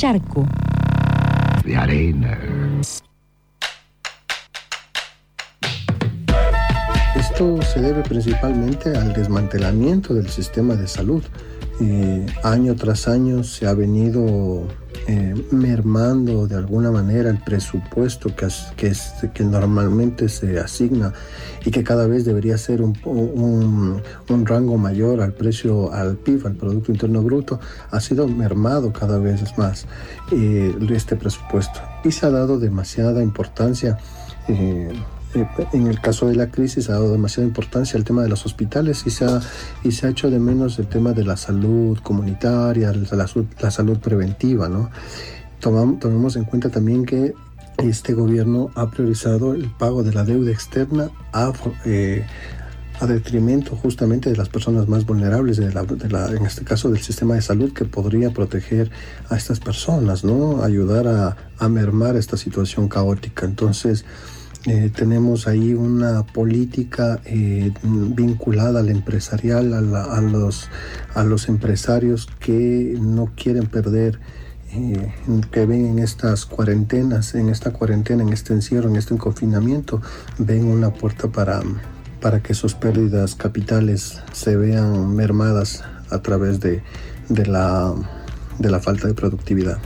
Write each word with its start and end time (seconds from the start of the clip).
charco. 0.00 0.46
De 1.62 1.76
arena. 1.76 2.38
Esto 7.14 7.60
se 7.60 7.82
debe 7.82 8.02
principalmente 8.02 8.96
al 8.96 9.12
desmantelamiento 9.12 10.14
del 10.14 10.30
sistema 10.30 10.74
de 10.74 10.88
salud. 10.88 11.22
Eh, 11.82 12.24
año 12.42 12.74
tras 12.76 13.08
año 13.08 13.44
se 13.44 13.66
ha 13.66 13.74
venido 13.74 14.66
eh, 15.10 15.34
mermando 15.50 16.46
de 16.46 16.54
alguna 16.54 16.92
manera 16.92 17.30
el 17.30 17.38
presupuesto 17.38 18.30
que, 18.36 18.46
que, 19.34 19.42
normalmente 19.42 20.28
se 20.28 20.60
asigna 20.60 21.12
y 21.64 21.72
que 21.72 21.82
cada 21.82 22.06
vez 22.06 22.24
debería 22.24 22.56
ser 22.56 22.80
un, 22.80 22.96
un, 23.04 24.00
un, 24.28 24.46
rango 24.46 24.76
mayor 24.76 25.20
al 25.20 25.32
precio, 25.32 25.92
al 25.92 26.14
PIB, 26.16 26.46
al 26.46 26.54
Producto 26.54 26.92
Interno 26.92 27.22
Bruto, 27.22 27.58
ha 27.90 27.98
sido 27.98 28.28
mermado 28.28 28.92
cada 28.92 29.18
vez 29.18 29.42
más 29.58 29.86
eh, 30.30 30.76
este 30.90 31.16
presupuesto 31.16 31.80
y 32.04 32.12
se 32.12 32.26
ha 32.26 32.30
dado 32.30 32.60
demasiada 32.60 33.20
importancia. 33.20 33.98
Eh, 34.46 34.92
en 35.34 35.86
el 35.86 36.00
caso 36.00 36.26
de 36.28 36.34
la 36.34 36.48
crisis 36.48 36.88
ha 36.88 36.94
dado 36.94 37.12
demasiada 37.12 37.46
importancia 37.46 37.96
al 37.96 38.04
tema 38.04 38.22
de 38.22 38.28
los 38.28 38.46
hospitales 38.46 39.02
y 39.06 39.10
se 39.10 39.24
ha, 39.24 39.40
y 39.84 39.92
se 39.92 40.06
ha 40.06 40.10
hecho 40.10 40.30
de 40.30 40.38
menos 40.38 40.78
el 40.78 40.88
tema 40.88 41.12
de 41.12 41.24
la 41.24 41.36
salud 41.36 41.98
comunitaria, 42.02 42.92
la, 42.92 43.70
salud 43.70 43.98
preventiva. 43.98 44.68
¿no? 44.68 44.90
tomemos 45.60 46.36
en 46.36 46.44
cuenta 46.44 46.70
también 46.70 47.04
que 47.04 47.34
este 47.78 48.12
gobierno 48.12 48.70
ha 48.74 48.90
priorizado 48.90 49.54
el 49.54 49.70
pago 49.70 50.02
de 50.02 50.12
la 50.12 50.24
deuda 50.24 50.50
externa 50.50 51.10
a, 51.32 51.52
eh, 51.84 52.26
detrimento 53.06 53.76
justamente 53.76 54.28
de 54.28 54.36
las 54.36 54.50
personas 54.50 54.86
más 54.86 55.06
vulnerables, 55.06 55.56
de 55.56 55.72
la, 55.72 56.26
en 56.26 56.44
este 56.44 56.64
caso 56.64 56.90
del 56.90 57.00
sistema 57.00 57.34
de 57.34 57.40
salud, 57.40 57.72
que 57.72 57.86
podría 57.86 58.30
proteger 58.30 58.90
a 59.30 59.36
estas 59.36 59.60
personas, 59.60 60.22
¿no? 60.22 60.62
ayudar 60.62 61.08
a, 61.08 61.36
a 61.58 61.68
mermar 61.68 62.16
esta 62.16 62.36
situación 62.36 62.88
caótica. 62.88 63.46
Entonces, 63.46 64.04
eh, 64.66 64.90
tenemos 64.94 65.46
ahí 65.46 65.72
una 65.72 66.22
política 66.26 67.20
eh, 67.24 67.72
vinculada 67.82 68.80
al 68.80 68.90
empresarial, 68.90 69.72
a, 69.72 70.20
los, 70.20 70.68
a 71.14 71.24
los 71.24 71.48
empresarios 71.48 72.28
que 72.40 72.94
no 73.00 73.32
quieren 73.34 73.66
perder, 73.66 74.20
eh, 74.72 75.14
que 75.50 75.64
ven 75.64 75.86
en 75.86 75.98
estas 75.98 76.44
cuarentenas, 76.44 77.34
en 77.34 77.48
esta 77.48 77.72
cuarentena, 77.72 78.22
en 78.22 78.34
este 78.34 78.52
encierro, 78.52 78.90
en 78.90 78.96
este 78.96 79.16
confinamiento, 79.16 80.02
ven 80.38 80.66
una 80.66 80.92
puerta 80.92 81.28
para, 81.28 81.62
para 82.20 82.42
que 82.42 82.52
sus 82.52 82.74
pérdidas 82.74 83.36
capitales 83.36 84.20
se 84.32 84.56
vean 84.56 85.16
mermadas 85.16 85.84
a 86.10 86.20
través 86.20 86.60
de, 86.60 86.82
de, 87.30 87.46
la, 87.46 87.94
de 88.58 88.70
la 88.70 88.80
falta 88.80 89.08
de 89.08 89.14
productividad. 89.14 89.78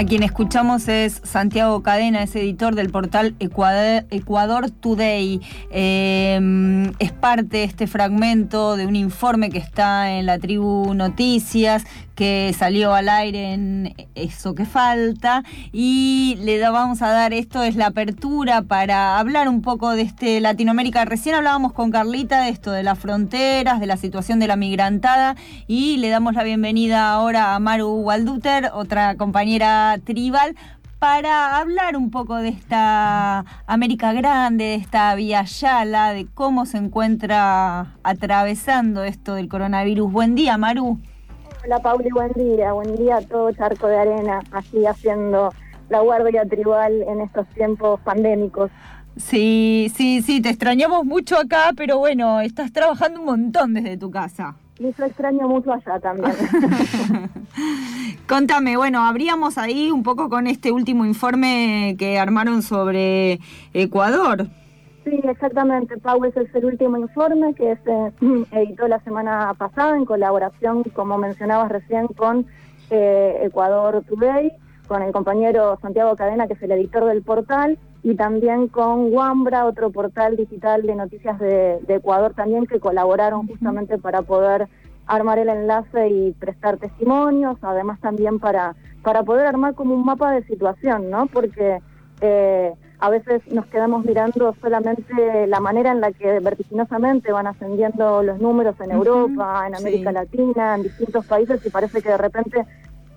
A 0.00 0.04
quien 0.06 0.22
escuchamos 0.22 0.88
es 0.88 1.20
Santiago 1.24 1.82
Cadena, 1.82 2.22
es 2.22 2.34
editor 2.34 2.74
del 2.74 2.88
portal 2.88 3.34
Ecuador, 3.38 4.70
Today. 4.70 5.42
Em, 5.70 6.90
es 6.98 7.12
parte 7.12 7.64
este 7.64 7.86
fragmento 7.86 8.76
de 8.76 8.86
un 8.86 8.96
informe 8.96 9.50
que 9.50 9.58
está 9.58 10.12
en 10.12 10.24
la 10.24 10.38
tribu 10.38 10.94
Noticias 10.94 11.84
que 12.20 12.54
salió 12.54 12.92
al 12.92 13.08
aire 13.08 13.54
en 13.54 13.94
Eso 14.14 14.54
que 14.54 14.66
falta 14.66 15.42
y 15.72 16.36
le 16.42 16.60
vamos 16.68 17.00
a 17.00 17.08
dar 17.08 17.32
esto 17.32 17.62
es 17.62 17.76
la 17.76 17.86
apertura 17.86 18.60
para 18.60 19.18
hablar 19.18 19.48
un 19.48 19.62
poco 19.62 19.92
de 19.92 20.02
este 20.02 20.38
Latinoamérica. 20.42 21.06
Recién 21.06 21.34
hablábamos 21.34 21.72
con 21.72 21.90
Carlita 21.90 22.42
de 22.42 22.50
esto 22.50 22.72
de 22.72 22.82
las 22.82 22.98
fronteras, 22.98 23.80
de 23.80 23.86
la 23.86 23.96
situación 23.96 24.38
de 24.38 24.48
la 24.48 24.56
migrantada 24.56 25.34
y 25.66 25.96
le 25.96 26.10
damos 26.10 26.34
la 26.34 26.42
bienvenida 26.42 27.10
ahora 27.10 27.54
a 27.54 27.58
Maru 27.58 27.88
Walduter, 28.02 28.70
otra 28.74 29.14
compañera 29.14 29.96
tribal 30.04 30.54
para 30.98 31.56
hablar 31.56 31.96
un 31.96 32.10
poco 32.10 32.36
de 32.36 32.50
esta 32.50 33.46
América 33.66 34.12
Grande, 34.12 34.64
de 34.64 34.74
esta 34.74 35.14
Vía 35.14 35.44
Yala, 35.44 36.12
de 36.12 36.26
cómo 36.26 36.66
se 36.66 36.76
encuentra 36.76 37.94
atravesando 38.02 39.04
esto 39.04 39.36
del 39.36 39.48
coronavirus. 39.48 40.12
Buen 40.12 40.34
día, 40.34 40.58
Maru. 40.58 41.00
Hola 41.62 41.78
Pauli, 41.80 42.08
buen 42.10 42.32
día, 42.32 42.72
buen 42.72 42.96
día 42.96 43.18
a 43.18 43.20
todo 43.22 43.52
Charco 43.52 43.86
de 43.86 43.98
Arena, 43.98 44.40
así 44.50 44.86
haciendo 44.86 45.52
la 45.90 46.00
guardia 46.00 46.46
tribal 46.46 47.02
en 47.02 47.20
estos 47.20 47.46
tiempos 47.48 48.00
pandémicos. 48.00 48.70
Sí, 49.16 49.92
sí, 49.94 50.22
sí, 50.22 50.40
te 50.40 50.48
extrañamos 50.48 51.04
mucho 51.04 51.36
acá, 51.36 51.72
pero 51.76 51.98
bueno, 51.98 52.40
estás 52.40 52.72
trabajando 52.72 53.20
un 53.20 53.26
montón 53.26 53.74
desde 53.74 53.98
tu 53.98 54.10
casa. 54.10 54.56
Y 54.78 54.94
yo 54.96 55.04
extraño 55.04 55.46
mucho 55.48 55.74
allá 55.74 56.00
también. 56.00 56.32
Contame, 58.26 58.78
bueno, 58.78 59.04
abríamos 59.04 59.58
ahí 59.58 59.90
un 59.90 60.02
poco 60.02 60.30
con 60.30 60.46
este 60.46 60.72
último 60.72 61.04
informe 61.04 61.94
que 61.98 62.18
armaron 62.18 62.62
sobre 62.62 63.38
Ecuador. 63.74 64.48
Sí, 65.04 65.20
exactamente. 65.24 65.96
Pau, 65.96 66.24
ese 66.24 66.42
es 66.42 66.54
el 66.54 66.66
último 66.66 66.98
informe 66.98 67.54
que 67.54 67.76
se 67.84 68.12
editó 68.52 68.86
la 68.86 69.00
semana 69.00 69.54
pasada 69.56 69.96
en 69.96 70.04
colaboración, 70.04 70.82
como 70.94 71.16
mencionabas 71.16 71.70
recién, 71.70 72.06
con 72.08 72.46
eh, 72.90 73.40
Ecuador 73.42 74.04
Today, 74.08 74.52
con 74.88 75.02
el 75.02 75.12
compañero 75.12 75.78
Santiago 75.80 76.16
Cadena, 76.16 76.46
que 76.46 76.54
es 76.54 76.62
el 76.62 76.72
editor 76.72 77.06
del 77.06 77.22
portal, 77.22 77.78
y 78.02 78.14
también 78.14 78.68
con 78.68 79.12
Wambra, 79.12 79.64
otro 79.66 79.90
portal 79.90 80.36
digital 80.36 80.82
de 80.82 80.94
noticias 80.94 81.38
de, 81.38 81.80
Ecuador 81.88 82.34
también, 82.34 82.66
que 82.66 82.80
colaboraron 82.80 83.46
justamente 83.46 83.98
para 83.98 84.22
poder 84.22 84.68
armar 85.06 85.38
el 85.38 85.48
enlace 85.48 86.08
y 86.08 86.32
prestar 86.32 86.76
testimonios, 86.76 87.56
además 87.62 88.00
también 88.00 88.38
para, 88.38 88.76
para 89.02 89.22
poder 89.22 89.46
armar 89.46 89.74
como 89.74 89.94
un 89.94 90.04
mapa 90.04 90.32
de 90.32 90.44
situación, 90.44 91.08
¿no? 91.08 91.26
Porque... 91.26 91.78
Eh, 92.20 92.74
a 93.00 93.08
veces 93.08 93.42
nos 93.50 93.66
quedamos 93.66 94.04
mirando 94.04 94.54
solamente 94.60 95.46
la 95.46 95.58
manera 95.58 95.90
en 95.90 96.00
la 96.00 96.12
que 96.12 96.38
vertiginosamente 96.40 97.32
van 97.32 97.46
ascendiendo 97.46 98.22
los 98.22 98.38
números 98.40 98.78
en 98.80 98.90
Europa, 98.90 99.64
en 99.66 99.74
América 99.74 100.12
Latina, 100.12 100.74
en 100.74 100.82
distintos 100.82 101.26
países 101.26 101.64
y 101.64 101.70
parece 101.70 102.02
que 102.02 102.10
de 102.10 102.18
repente 102.18 102.66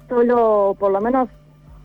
solo, 0.07 0.75
por 0.79 0.91
lo 0.91 1.01
menos 1.01 1.27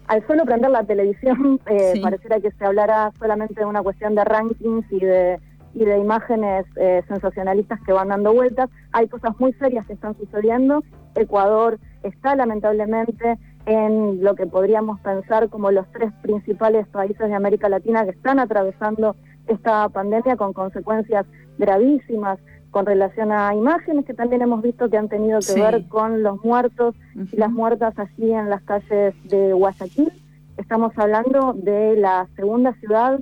al 0.06 0.26
solo 0.26 0.44
prender 0.44 0.70
la 0.70 0.84
televisión, 0.84 1.60
eh, 1.66 2.00
pareciera 2.00 2.40
que 2.40 2.52
se 2.52 2.64
hablara 2.64 3.12
solamente 3.18 3.60
de 3.60 3.66
una 3.66 3.82
cuestión 3.82 4.14
de 4.14 4.24
rankings 4.24 4.86
y 4.92 5.00
de 5.00 5.40
y 5.74 5.84
de 5.84 5.98
imágenes 5.98 6.66
eh, 6.76 7.02
sensacionalistas 7.06 7.78
que 7.82 7.92
van 7.92 8.08
dando 8.08 8.32
vueltas. 8.32 8.70
Hay 8.92 9.06
cosas 9.06 9.38
muy 9.38 9.52
serias 9.54 9.86
que 9.86 9.92
están 9.92 10.16
sucediendo. 10.16 10.82
Ecuador 11.14 11.78
está 12.02 12.34
lamentablemente 12.34 13.38
en 13.68 14.24
lo 14.24 14.34
que 14.34 14.46
podríamos 14.46 14.98
pensar 15.00 15.50
como 15.50 15.70
los 15.70 15.86
tres 15.92 16.10
principales 16.22 16.86
países 16.88 17.28
de 17.28 17.34
América 17.34 17.68
Latina 17.68 18.04
que 18.04 18.12
están 18.12 18.38
atravesando 18.38 19.14
esta 19.46 19.90
pandemia 19.90 20.36
con 20.36 20.54
consecuencias 20.54 21.26
gravísimas 21.58 22.38
con 22.70 22.86
relación 22.86 23.30
a 23.30 23.54
imágenes 23.54 24.06
que 24.06 24.14
también 24.14 24.40
hemos 24.40 24.62
visto 24.62 24.88
que 24.88 24.96
han 24.96 25.10
tenido 25.10 25.40
que 25.40 25.60
ver 25.60 25.86
con 25.88 26.22
los 26.22 26.42
muertos 26.42 26.94
y 27.14 27.36
las 27.36 27.50
muertas 27.50 27.98
allí 27.98 28.32
en 28.32 28.48
las 28.48 28.62
calles 28.62 29.14
de 29.24 29.52
Guayaquil. 29.52 30.12
Estamos 30.56 30.92
hablando 30.96 31.52
de 31.52 31.96
la 31.96 32.26
segunda 32.36 32.72
ciudad, 32.74 33.20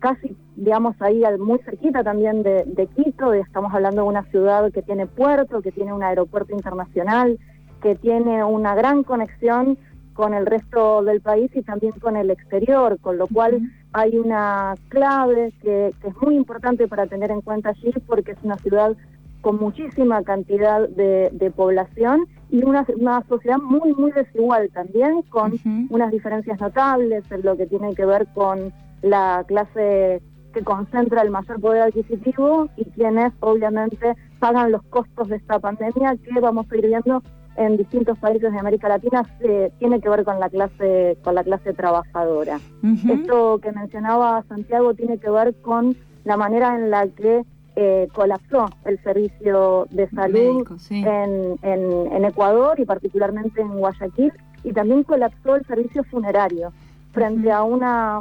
casi, 0.00 0.36
digamos, 0.56 1.00
ahí 1.00 1.22
muy 1.38 1.60
cerquita 1.60 2.02
también 2.02 2.42
de, 2.42 2.64
de 2.66 2.86
Quito, 2.88 3.32
estamos 3.32 3.72
hablando 3.72 4.02
de 4.02 4.08
una 4.08 4.24
ciudad 4.24 4.72
que 4.72 4.82
tiene 4.82 5.06
puerto, 5.06 5.62
que 5.62 5.72
tiene 5.72 5.92
un 5.92 6.02
aeropuerto 6.02 6.52
internacional, 6.52 7.38
que 7.82 7.94
tiene 7.94 8.44
una 8.44 8.74
gran 8.74 9.02
conexión 9.02 9.78
con 10.18 10.34
el 10.34 10.46
resto 10.46 11.02
del 11.04 11.20
país 11.20 11.50
y 11.54 11.62
también 11.62 11.92
con 11.92 12.16
el 12.16 12.30
exterior, 12.30 12.98
con 13.00 13.18
lo 13.18 13.28
cual 13.28 13.60
hay 13.92 14.18
una 14.18 14.74
clave 14.88 15.52
que, 15.62 15.88
es 15.88 16.16
muy 16.20 16.34
importante 16.34 16.88
para 16.88 17.06
tener 17.06 17.30
en 17.30 17.40
cuenta 17.40 17.70
allí 17.70 17.92
porque 18.06 18.32
es 18.32 18.38
una 18.42 18.58
ciudad 18.58 18.96
con 19.40 19.58
muchísima 19.58 20.22
cantidad 20.24 20.88
de, 20.88 21.52
población 21.54 22.26
y 22.50 22.64
una, 22.64 22.84
una, 22.96 23.22
sociedad 23.28 23.58
muy, 23.58 23.94
muy 23.94 24.10
desigual 24.10 24.68
también, 24.74 25.22
con 25.22 25.52
unas 25.88 26.10
diferencias 26.10 26.60
notables 26.60 27.30
en 27.30 27.42
lo 27.42 27.56
que 27.56 27.66
tiene 27.66 27.94
que 27.94 28.04
ver 28.04 28.26
con 28.34 28.72
la 29.02 29.44
clase 29.46 30.20
que 30.52 30.64
concentra 30.64 31.22
el 31.22 31.30
mayor 31.30 31.60
poder 31.60 31.82
adquisitivo 31.82 32.68
y 32.76 32.84
quienes 32.86 33.32
obviamente 33.40 34.16
pagan 34.38 34.72
los 34.72 34.82
costos 34.84 35.28
de 35.28 35.36
esta 35.36 35.58
pandemia 35.58 36.16
que 36.16 36.40
vamos 36.40 36.66
a 36.70 36.76
ir 36.76 36.86
viendo 36.86 37.22
en 37.58 37.76
distintos 37.76 38.16
países 38.18 38.52
de 38.52 38.58
América 38.58 38.88
Latina 38.88 39.24
se, 39.40 39.72
tiene 39.78 40.00
que 40.00 40.08
ver 40.08 40.24
con 40.24 40.38
la 40.38 40.48
clase 40.48 41.18
con 41.24 41.34
la 41.34 41.42
clase 41.42 41.74
trabajadora. 41.74 42.60
Esto 43.08 43.58
que 43.58 43.72
mencionaba 43.72 44.44
Santiago 44.48 44.94
tiene 44.94 45.18
que 45.18 45.28
ver 45.28 45.54
con 45.60 45.96
la 46.24 46.36
manera 46.36 46.76
en 46.76 46.90
la 46.90 47.08
que 47.08 47.44
eh, 47.74 48.08
colapsó 48.14 48.70
el 48.84 49.02
servicio 49.02 49.86
de 49.90 50.08
salud 50.10 50.66
en, 50.90 51.58
en, 51.62 52.24
Ecuador 52.24 52.78
y 52.78 52.84
particularmente 52.84 53.60
en 53.60 53.78
Guayaquil 53.78 54.32
y 54.62 54.72
también 54.72 55.02
colapsó 55.02 55.56
el 55.56 55.66
servicio 55.66 56.04
funerario 56.04 56.72
frente 57.12 57.50
a 57.50 57.62
una 57.62 58.20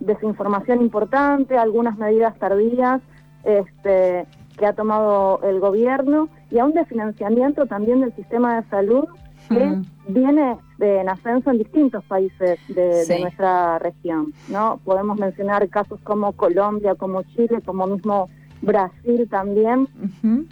desinformación 0.00 0.82
importante, 0.82 1.56
algunas 1.56 1.96
medidas 1.96 2.38
tardías 2.38 3.00
este, 3.44 4.26
que 4.58 4.66
ha 4.66 4.72
tomado 4.72 5.40
el 5.42 5.60
gobierno 5.60 6.28
y 6.54 6.58
a 6.60 6.64
un 6.64 6.72
desfinanciamiento 6.72 7.66
también 7.66 8.00
del 8.00 8.14
sistema 8.14 8.60
de 8.60 8.68
salud 8.68 9.04
que 9.48 9.82
viene 10.08 10.56
en 10.78 11.08
ascenso 11.08 11.50
en 11.50 11.58
distintos 11.58 12.02
países 12.04 12.58
de, 12.68 13.18
nuestra 13.20 13.78
región. 13.80 14.32
no 14.48 14.80
Podemos 14.84 15.18
mencionar 15.18 15.68
casos 15.68 16.00
como 16.02 16.32
Colombia, 16.32 16.94
como 16.94 17.22
Chile, 17.24 17.60
como 17.64 17.88
mismo 17.88 18.30
Brasil 18.62 19.28
también. 19.28 19.88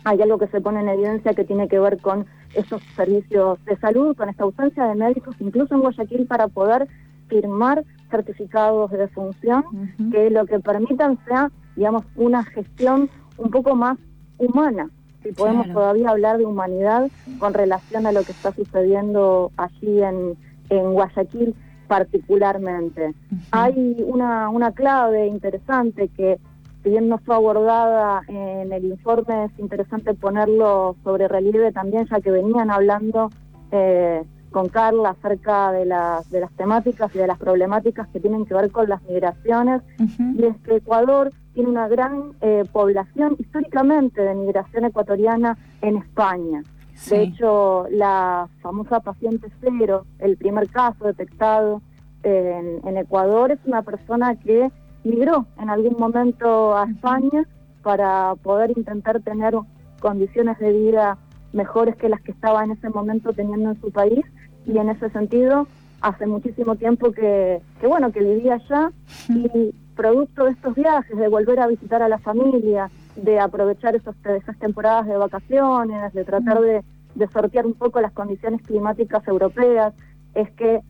Hay 0.05 0.21
algo 0.21 0.39
que 0.39 0.49
se 0.49 0.61
pone 0.61 0.81
en 0.81 0.89
evidencia 0.89 1.35
que 1.35 1.45
tiene 1.45 1.69
que 1.69 1.79
ver 1.79 2.01
con 2.01 2.27
esos 2.55 2.83
servicios 2.97 3.65
de 3.65 3.77
salud, 3.79 4.17
con 4.17 4.29
esta 4.29 4.43
ausencia 4.43 4.85
de 4.85 4.97
médicos, 4.97 5.37
incluso 5.39 5.75
en 5.75 5.81
Guayaquil, 5.83 6.27
para 6.27 6.49
poder 6.49 6.89
firmar 7.29 7.85
certificados 8.11 8.91
de 8.91 8.99
defunción 8.99 9.65
que 10.11 10.29
lo 10.31 10.45
que 10.47 10.59
permitan 10.59 11.19
sea, 11.25 11.51
digamos, 11.77 12.05
una 12.17 12.43
gestión 12.45 13.09
un 13.39 13.51
poco 13.51 13.75
más 13.75 13.97
humana, 14.37 14.91
si 15.23 15.33
podemos 15.33 15.69
todavía 15.69 16.11
hablar 16.11 16.39
de 16.39 16.47
humanidad 16.47 17.11
con 17.39 17.55
relación 17.55 18.07
a 18.07 18.13
lo 18.13 18.23
que 18.23 18.33
está 18.33 18.53
sucediendo 18.53 19.53
allí 19.57 20.03
en, 20.03 20.37
en 20.71 20.93
Guayaquil 20.93 21.55
particularmente. 21.89 23.15
Hay 23.51 24.03
una, 24.07 24.49
una 24.49 24.73
clave 24.73 25.27
interesante 25.27 26.09
que, 26.09 26.39
si 26.83 26.91
bien 26.91 27.09
no 27.09 27.19
fue 27.19 27.35
abordada 27.35 28.23
en 28.29 28.73
el 28.73 28.85
informe, 28.87 29.45
es 29.45 29.59
interesante 29.59 30.15
ponerlo 30.15 30.97
sobre 31.05 31.29
relieve 31.29 31.71
también, 31.71 32.07
ya 32.07 32.21
que 32.21 32.31
venían 32.31 32.71
hablando 32.71 33.31
eh, 33.71 34.25
con 34.51 34.69
Carla 34.69 35.11
acerca 35.11 35.73
de 35.73 35.85
las, 35.85 36.31
de 36.31 36.41
las 36.41 36.53
temáticas 36.53 37.15
y 37.15 37.19
de 37.19 37.27
las 37.27 37.39
problemáticas 37.39 38.09
que 38.09 38.21
tienen 38.21 38.47
que 38.47 38.55
ver 38.55 38.71
con 38.71 38.89
las 38.89 39.03
migraciones, 39.03 39.83
y 39.99 40.45
es 40.45 40.57
que 40.65 40.77
Ecuador 40.77 41.31
tiene 41.55 41.69
una 41.69 41.89
gran 41.89 42.33
eh, 42.41 42.65
población 42.73 43.37
históricamente 43.39 44.23
de 44.23 44.35
migración 44.35 44.85
ecuatoriana 44.85 45.57
en 45.81 45.97
España. 45.97 46.63
De 47.09 47.23
hecho, 47.23 47.87
la 47.91 48.49
famosa 48.61 49.01
paciente 49.01 49.49
cero, 49.61 50.07
el 50.19 50.37
primer 50.37 50.69
caso 50.69 51.07
detectado 51.07 51.83
en, 52.23 52.81
en, 52.87 52.97
Ecuador, 52.97 53.51
es 53.51 53.59
una 53.65 53.83
persona 53.83 54.37
que 54.37 54.71
migró 55.03 55.47
en 55.61 55.69
algún 55.69 55.97
momento 55.99 56.77
a 56.77 56.85
España 56.85 57.49
para 57.83 58.35
poder 58.43 58.73
intentar 58.77 59.21
tener 59.21 59.55
condiciones 60.01 60.59
de 60.59 60.73
vida 60.73 61.19
mejores 61.53 61.97
que 61.97 62.09
las 62.09 62.21
que 62.23 62.33
estaba 62.33 62.63
en 62.63 62.71
ese 62.71 62.89
momento 62.89 63.33
teniendo 63.33 63.71
en 63.71 63.81
su 63.81 63.91
país. 63.91 64.25
Y 64.65 64.79
en 64.79 64.89
ese 64.89 65.11
sentido 65.11 65.67
hace 66.01 66.27
muchísimo 66.27 66.77
tiempo 66.77 67.13
que, 67.13 67.61
que 67.81 67.87
bueno 67.87 68.13
que 68.13 68.21
vivía 68.21 68.55
allá 68.55 68.93
y 69.29 69.75
producto 69.95 70.45
de 70.45 70.53
estos 70.53 70.75
viajes 70.75 71.17
de 71.17 71.29
volver 71.29 71.61
a 71.61 71.67
visitar 71.67 72.03
a 72.03 72.09
la 72.09 72.19
familia 72.19 72.91
de 73.17 73.39
aprovechar 73.39 73.95
esos, 73.95 74.15
esas 74.25 74.59
temporadas 74.59 75.07
de 75.07 75.17
vacaciones 75.17 76.13
de 76.13 76.25
tratar 76.25 76.61
de, 76.61 76.83
de 77.15 77.29
sortear 77.29 77.67
un 77.67 77.75
poco 77.75 78.01
las 78.01 78.13
condiciones 78.13 78.63
climáticas 78.63 79.27
europeas 79.29 79.93
es 80.35 80.51
que 80.53 80.81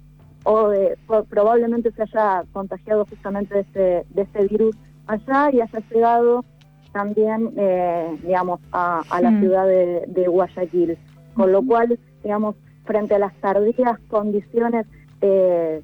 o 0.44 0.69
de, 0.69 0.99
probablemente 1.28 1.93
se 1.93 2.02
haya 2.02 2.43
contagiado 2.52 3.04
justamente 3.06 3.54
de 3.54 3.60
este, 3.60 4.06
de 4.10 4.22
este 4.22 4.46
virus 4.49 4.76
allá 5.06 5.50
y 5.52 5.60
haya 5.60 5.78
llegado 5.90 6.44
también, 6.93 7.52
eh, 7.56 8.19
digamos, 8.22 8.60
a, 8.72 9.02
a 9.08 9.20
la 9.20 9.31
ciudad 9.40 9.66
de, 9.66 10.05
de, 10.08 10.28
Guayaquil. 10.28 10.98
Con 11.34 11.50
lo 11.52 11.62
cual, 11.62 11.98
digamos, 12.22 12.56
frente 12.84 13.14
a 13.14 13.19
las 13.19 13.34
tardías 13.37 13.98
condiciones, 14.08 14.87
eh, 15.22 15.81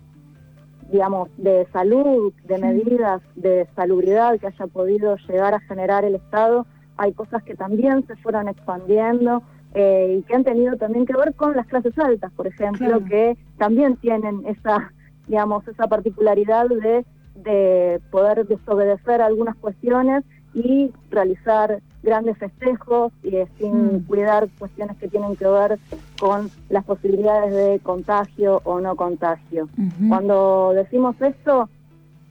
digamos, 0.90 1.28
de 1.36 1.66
salud, 1.72 2.32
de 2.44 2.58
medidas 2.58 3.22
de 3.36 3.68
salubridad 3.76 4.38
que 4.38 4.46
haya 4.46 4.66
podido 4.66 5.16
llegar 5.28 5.54
a 5.54 5.60
generar 5.60 6.04
el 6.04 6.14
Estado, 6.14 6.66
hay 6.96 7.12
cosas 7.12 7.42
que 7.42 7.54
también 7.54 8.06
se 8.06 8.16
fueron 8.16 8.48
expandiendo 8.48 9.42
eh, 9.74 10.16
y 10.18 10.22
que 10.22 10.34
han 10.34 10.44
tenido 10.44 10.76
también 10.76 11.06
que 11.06 11.14
ver 11.14 11.34
con 11.34 11.54
las 11.54 11.66
clases 11.66 11.96
altas, 11.98 12.32
por 12.32 12.46
ejemplo, 12.46 13.04
que 13.04 13.36
también 13.58 13.96
tienen 13.96 14.42
esa, 14.46 14.92
digamos, 15.26 15.66
esa 15.68 15.86
particularidad 15.86 16.68
de, 16.68 17.04
de 17.34 18.00
poder 18.10 18.46
desobedecer 18.46 19.20
algunas 19.20 19.56
cuestiones 19.56 20.24
y 20.54 20.90
realizar 21.10 21.80
grandes 22.02 22.38
festejos 22.38 23.12
y 23.22 23.32
sin 23.58 23.96
mm. 23.96 24.04
cuidar 24.06 24.48
cuestiones 24.58 24.96
que 24.98 25.08
tienen 25.08 25.36
que 25.36 25.46
ver 25.46 25.78
con 26.20 26.50
las 26.68 26.84
posibilidades 26.84 27.52
de 27.52 27.80
contagio 27.80 28.60
o 28.64 28.80
no 28.80 28.96
contagio. 28.96 29.68
Cuando 30.08 30.72
decimos 30.74 31.16
esto, 31.20 31.68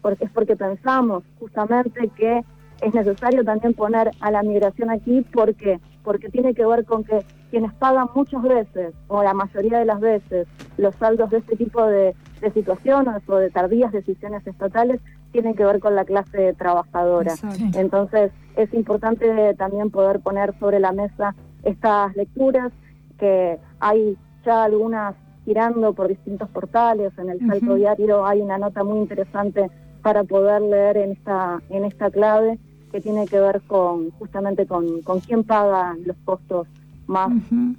porque 0.02 0.26
es 0.26 0.32
porque 0.32 0.56
pensamos 0.56 1.24
justamente 1.40 2.10
que 2.16 2.44
es 2.82 2.94
necesario 2.94 3.44
también 3.44 3.74
poner 3.74 4.12
a 4.20 4.32
la 4.32 4.44
migración 4.44 4.90
aquí 4.90 5.26
porque 5.34 5.80
porque 6.04 6.30
tiene 6.30 6.54
que 6.54 6.66
ver 6.66 6.86
con 6.86 7.04
que 7.04 7.26
quienes 7.50 7.74
pagan 7.74 8.08
muchas 8.14 8.42
veces 8.44 8.94
o 9.08 9.24
la 9.24 9.34
mayoría 9.34 9.80
de 9.80 9.86
las 9.86 10.00
veces 10.00 10.48
los 10.78 10.96
saldos 10.96 11.30
de 11.30 11.38
este 11.38 11.56
tipo 11.56 11.86
de, 11.86 12.16
de 12.42 12.52
situaciones 12.52 13.22
o 13.28 13.36
de 13.38 13.50
tardías 13.50 13.92
decisiones 13.92 14.46
estatales 14.46 15.02
tienen 15.32 15.56
que 15.56 15.66
ver 15.66 15.80
con 15.80 15.96
la 15.96 16.06
clase 16.06 16.54
trabajadora. 16.54 17.34
Entonces 17.76 18.32
es 18.56 18.74
importante 18.74 19.54
también 19.56 19.92
poder 19.92 20.20
poner 20.20 20.58
sobre 20.60 20.80
la 20.80 20.92
mesa 20.92 21.36
estas 21.64 22.16
lecturas, 22.16 22.72
que 23.20 23.60
hay 23.80 24.18
ya 24.46 24.64
algunas 24.64 25.16
girando 25.46 25.94
por 25.94 26.08
distintos 26.08 26.50
portales, 26.50 27.18
en 27.18 27.30
el 27.30 27.40
Salto 27.46 27.76
Diario 27.76 28.26
hay 28.26 28.42
una 28.42 28.58
nota 28.58 28.84
muy 28.84 29.00
interesante 29.00 29.70
para 30.02 30.24
poder 30.24 30.62
leer 30.62 30.98
en 30.98 31.12
esta, 31.12 31.62
en 31.70 31.86
esta 31.86 32.10
clave 32.12 32.60
que 32.92 33.00
tiene 33.00 33.26
que 33.28 33.40
ver 33.40 33.62
con 33.68 34.12
justamente 34.12 34.66
con, 34.66 35.02
con 35.02 35.20
quién 35.20 35.44
paga 35.44 35.96
los 36.06 36.18
costos 36.26 36.68
más 37.08 37.32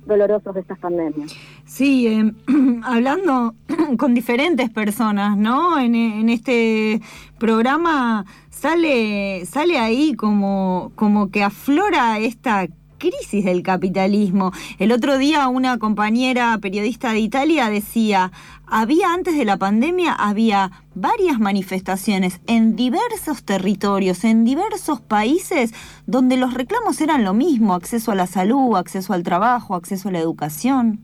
dolorosos 0.06 0.54
de 0.54 0.60
estas 0.60 0.78
pandemias. 0.78 1.34
Sí, 1.64 2.06
eh, 2.06 2.32
hablando 2.82 3.54
con 3.98 4.14
diferentes 4.14 4.70
personas, 4.70 5.36
¿no? 5.36 5.78
En, 5.78 5.94
en, 5.94 6.28
este 6.28 7.00
programa 7.38 8.24
sale, 8.50 9.44
sale 9.46 9.78
ahí 9.78 10.14
como, 10.14 10.92
como 10.96 11.30
que 11.30 11.44
aflora 11.44 12.18
esta 12.18 12.66
crisis 12.98 13.44
del 13.44 13.62
capitalismo. 13.62 14.52
El 14.78 14.92
otro 14.92 15.18
día 15.18 15.48
una 15.48 15.78
compañera 15.78 16.58
periodista 16.60 17.12
de 17.12 17.20
Italia 17.20 17.70
decía, 17.70 18.32
había 18.66 19.14
antes 19.14 19.36
de 19.38 19.44
la 19.44 19.56
pandemia, 19.56 20.12
había 20.12 20.70
varias 20.94 21.38
manifestaciones 21.38 22.40
en 22.46 22.76
diversos 22.76 23.44
territorios, 23.44 24.24
en 24.24 24.44
diversos 24.44 25.00
países, 25.00 25.72
donde 26.06 26.36
los 26.36 26.54
reclamos 26.54 27.00
eran 27.00 27.24
lo 27.24 27.32
mismo, 27.32 27.74
acceso 27.74 28.12
a 28.12 28.14
la 28.14 28.26
salud, 28.26 28.76
acceso 28.76 29.12
al 29.14 29.22
trabajo, 29.22 29.74
acceso 29.74 30.08
a 30.08 30.12
la 30.12 30.18
educación. 30.18 31.00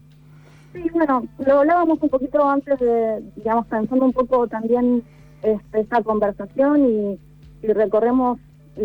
Sí, 0.73 0.82
bueno, 0.93 1.25
lo 1.38 1.61
hablábamos 1.61 1.99
un 2.02 2.08
poquito 2.08 2.47
antes 2.49 2.79
de, 2.81 3.23
digamos, 3.37 3.66
pensando 3.66 4.04
un 4.04 4.12
poco 4.12 4.49
también 4.49 5.04
este, 5.42 5.80
esta 5.80 6.02
conversación 6.02 6.85
y 6.85 7.19
si 7.61 7.73
recorremos 7.73 8.38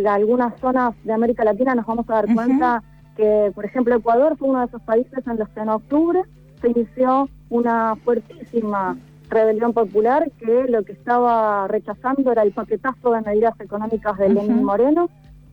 algunas 0.07 0.59
zonas 0.59 0.93
de 1.03 1.13
América 1.13 1.43
Latina 1.43 1.75
nos 1.75 1.85
vamos 1.85 2.05
a 2.09 2.13
dar 2.13 2.33
cuenta 2.33 2.83
que, 3.19 3.51
por 3.53 3.65
ejemplo, 3.65 3.93
Ecuador 3.93 4.37
fue 4.37 4.47
uno 4.47 4.59
de 4.59 4.67
esos 4.67 4.81
países 4.83 5.27
en 5.27 5.37
los 5.37 5.49
que 5.49 5.59
en 5.59 5.67
octubre 5.67 6.21
se 6.61 6.69
inició 6.69 7.27
una 7.49 7.97
fuertísima 7.97 8.97
rebelión 9.29 9.73
popular 9.73 10.31
que 10.39 10.63
lo 10.69 10.83
que 10.83 10.93
estaba 10.93 11.67
rechazando 11.67 12.31
era 12.31 12.43
el 12.43 12.53
paquetazo 12.53 13.11
de 13.11 13.21
medidas 13.21 13.59
económicas 13.59 14.17
de 14.17 14.29
Lenín 14.29 14.63
Moreno, 14.63 15.09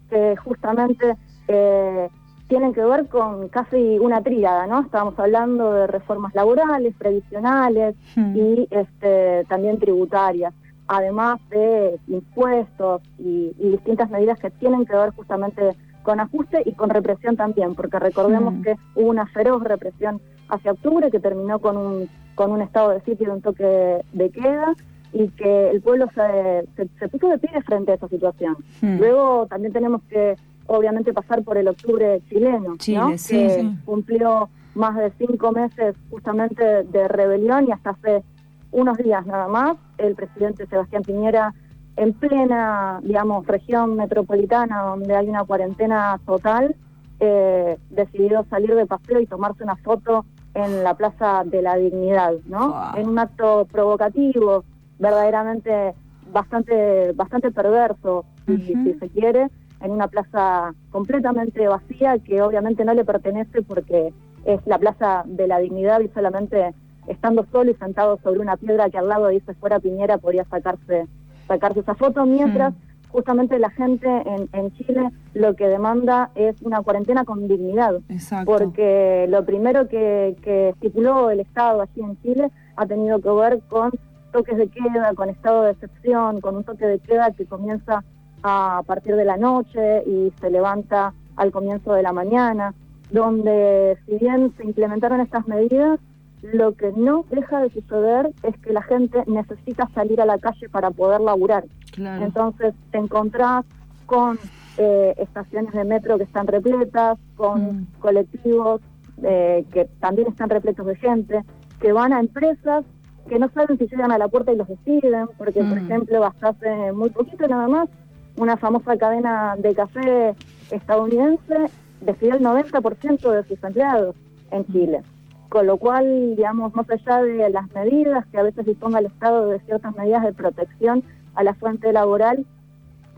que 0.09 0.37
justamente 0.37 1.17
eh, 1.49 2.09
tienen 2.47 2.73
que 2.73 2.85
ver 2.85 3.09
con 3.09 3.49
casi 3.49 3.99
una 3.99 4.23
tríada, 4.23 4.69
¿no? 4.69 4.83
Estábamos 4.83 5.19
hablando 5.19 5.73
de 5.73 5.89
reformas 5.89 6.37
laborales, 6.37 6.95
previsionales 6.97 7.97
y 8.17 8.69
este, 8.71 9.45
también 9.49 9.81
tributarias, 9.81 10.55
además 10.87 11.41
de 11.51 11.99
impuestos 12.07 13.03
y, 13.19 13.53
y 13.59 13.71
distintas 13.71 14.09
medidas 14.09 14.39
que 14.39 14.51
tienen 14.53 14.87
que 14.87 14.95
ver 14.95 15.11
justamente 15.11 15.75
con 16.07 16.21
ajuste 16.21 16.63
y 16.65 16.73
con 16.73 16.89
represión 16.89 17.37
también, 17.37 17.75
porque 17.75 17.99
recordemos 17.99 18.55
que 18.63 18.77
hubo 18.95 19.11
una 19.11 19.27
feroz 19.27 19.61
represión 19.65 20.21
hacia 20.49 20.71
octubre 20.71 21.11
que 21.11 21.19
terminó 21.19 21.59
con 21.59 21.77
un, 21.77 22.09
con 22.37 22.53
un 22.53 22.63
estado 22.63 22.91
de 22.91 23.01
sitio 23.01 23.27
y 23.27 23.31
un 23.31 23.43
toque 23.43 24.05
de 24.13 24.31
queda 24.31 24.73
y 25.13 25.27
que 25.31 25.71
el 25.71 25.81
pueblo 25.81 26.07
se, 26.15 26.87
se, 27.01 27.09
puso 27.09 27.29
de 27.29 27.39
pie 27.39 27.61
frente 27.63 27.91
a 27.91 27.95
esa 27.97 28.07
situación. 28.07 28.57
Luego 28.81 29.49
también 29.49 29.73
tenemos 29.73 30.01
que 30.09 30.37
obviamente 30.69 31.13
pasar 31.13 31.43
por 31.43 31.59
el 31.59 31.67
octubre 31.67 32.23
chileno, 32.29 32.77
que 32.79 33.69
cumplió 33.85 34.49
más 34.77 34.95
de 34.95 35.11
cinco 35.19 35.51
meses 35.51 35.97
justamente 36.09 36.85
de 36.85 37.09
rebelión 37.09 37.67
y 37.67 37.73
hasta 37.73 37.91
hace 37.91 38.23
unos 38.71 38.97
días 38.99 39.27
nada 39.27 39.49
más 39.49 39.77
el 39.99 40.15
presidente 40.15 40.67
Sebastián 40.67 41.03
Piñera 41.03 41.53
en 41.97 42.13
plena, 42.13 43.01
digamos, 43.03 43.47
región 43.47 43.97
metropolitana 43.97 44.83
donde 44.83 45.17
hay 45.17 45.29
una 45.29 45.45
cuarentena 45.45 46.21
total, 46.27 46.77
eh, 47.21 47.79
decidió 47.91 48.45
salir 48.51 48.75
de 48.75 48.87
paseo 48.87 49.21
y 49.21 49.27
tomarse 49.27 49.65
una 49.65 49.77
foto 49.77 50.27
en 50.55 50.85
la 50.85 50.95
Plaza 50.95 51.43
de 51.45 51.63
la 51.63 51.77
Dignidad, 51.77 52.35
¿no? 52.47 52.93
En 52.97 53.09
un 53.09 53.19
acto 53.19 53.67
provocativo, 53.71 54.65
verdaderamente 54.99 55.95
bastante, 56.33 57.13
bastante 57.13 57.51
perverso, 57.51 58.25
si, 58.47 58.95
se 58.99 59.09
quiere, 59.11 59.49
en 59.81 59.91
una 59.91 60.09
plaza 60.09 60.73
completamente 60.91 61.67
vacía 61.69 62.19
que 62.19 62.43
obviamente 62.43 62.85
no 62.85 62.95
le 62.95 63.05
pertenece 63.05 63.63
porque 63.63 64.13
es 64.45 64.67
la 64.67 64.79
Plaza 64.79 65.25
de 65.27 65.47
la 65.47 65.59
Dignidad 65.59 66.01
y 66.01 66.09
solamente 66.09 66.75
estando 67.07 67.45
solo 67.53 67.71
y 67.71 67.75
sentado 67.75 68.19
sobre 68.23 68.41
una 68.41 68.57
piedra 68.57 68.91
que 68.91 68.99
al 68.99 69.09
lado 69.09 69.29
dice 69.29 69.55
fuera 69.55 69.81
Piñera 69.81 70.19
podría 70.19 70.45
sacarse, 70.45 71.07
sacarse 71.47 71.81
esa 71.81 71.95
foto, 71.95 72.27
mientras 72.27 72.73
mm. 72.73 73.09
justamente 73.11 73.59
la 73.59 73.71
gente 73.71 74.07
en, 74.07 74.49
en, 74.53 74.73
Chile 74.73 75.11
lo 75.35 75.55
que 75.55 75.67
demanda 75.67 76.31
es 76.35 76.61
una 76.63 76.83
cuarentena 76.83 77.25
con 77.25 77.49
dignidad. 77.49 78.01
Porque 78.45 79.27
lo 79.29 79.45
primero 79.45 79.89
que, 79.89 80.37
que 80.43 80.71
estipuló 80.71 81.31
el 81.31 81.41
Estado 81.41 81.83
allí 81.83 82.01
en 82.01 82.21
Chile 82.23 82.51
ha 82.77 82.87
tenido 82.87 83.21
que 83.21 83.31
ver 83.31 83.61
con 83.69 83.91
toques 84.33 84.59
de 84.59 84.69
queda, 84.69 85.15
con 85.15 85.31
estado 85.31 85.63
de 85.63 85.73
excepción, 85.73 86.41
con 86.41 86.57
un 86.57 86.65
toque 86.65 86.87
de 86.87 86.99
queda 86.99 87.31
que 87.31 87.47
comienza 87.47 88.05
a 88.43 88.83
partir 88.87 89.17
de 89.17 89.25
la 89.25 89.39
noche 89.39 90.03
y 90.07 90.33
se 90.41 90.51
levanta 90.51 91.15
al 91.37 91.53
comienzo 91.53 91.95
de 91.95 92.03
la 92.03 92.13
mañana, 92.13 92.75
donde 93.11 93.97
si 94.07 94.19
bien 94.19 94.53
se 94.57 94.65
implementaron 94.65 95.21
estas 95.21 95.47
medidas, 95.49 95.99
lo 96.43 96.75
que 96.75 96.93
no 96.93 97.25
deja 97.31 97.63
de 97.63 97.71
suceder 97.71 98.31
es 98.43 98.57
que 98.59 98.73
la 98.73 98.83
gente 98.83 99.23
necesita 99.27 99.89
salir 99.95 100.21
a 100.21 100.27
la 100.27 100.39
calle 100.39 100.69
para 100.69 100.91
poder 100.91 101.21
laburar. 101.21 101.65
Entonces 101.97 102.75
te 102.91 102.99
encontrás 102.99 103.65
con 104.05 104.39
eh, 104.77 105.15
estaciones 105.19 105.73
de 105.73 105.85
metro 105.85 106.19
que 106.19 106.25
están 106.25 106.47
repletas, 106.47 107.19
con 107.37 107.63
mm. 107.63 107.87
colectivos 108.01 108.81
eh, 109.23 109.65
que 109.73 109.87
también 110.01 110.29
están 110.29 110.51
repletos 110.51 110.87
de 110.87 110.97
gente, 110.97 111.43
que 111.81 111.93
van 111.93 112.13
a 112.13 112.21
empresas 112.21 112.85
que 113.29 113.39
no 113.39 113.49
saben 113.49 113.79
si 113.79 113.89
llegan 113.89 114.13
a 114.13 114.19
la 114.19 114.29
puerta 114.29 114.53
y 114.53 114.57
los 114.57 114.69
deciden, 114.69 115.29
porque 115.37 115.61
por 115.61 115.81
mm. 115.81 115.85
ejemplo 115.87 116.25
hasta 116.25 116.49
hace 116.51 116.93
muy 116.93 117.11
poquito 117.11 117.49
nada 117.49 117.67
más, 117.67 117.89
una 118.37 118.57
famosa 118.57 118.97
cadena 118.97 119.57
de 119.57 119.75
café 119.75 120.35
estadounidense 120.71 121.71
decidió 122.03 122.35
el 122.35 122.43
90% 122.43 123.31
de 123.31 123.45
sus 123.45 123.65
empleados 123.65 124.15
en. 124.51 124.67
Chile. 124.67 125.03
Con 125.49 125.67
lo 125.67 125.77
cual, 125.77 126.37
digamos, 126.37 126.75
más 126.75 126.89
allá 126.91 127.23
de 127.23 127.51
las 127.51 127.71
medidas 127.73 128.27
que 128.27 128.39
a 128.39 128.43
veces 128.43 128.67
disponga 128.67 128.99
el 128.99 129.07
Estado 129.07 129.49
de 129.49 129.61
ciertas 129.61 129.95
medidas 129.97 130.23
de 130.25 130.33
protección 130.33 131.05
a 131.35 131.45
la 131.45 131.55
fuente 131.55 131.93
laboral, 131.93 132.45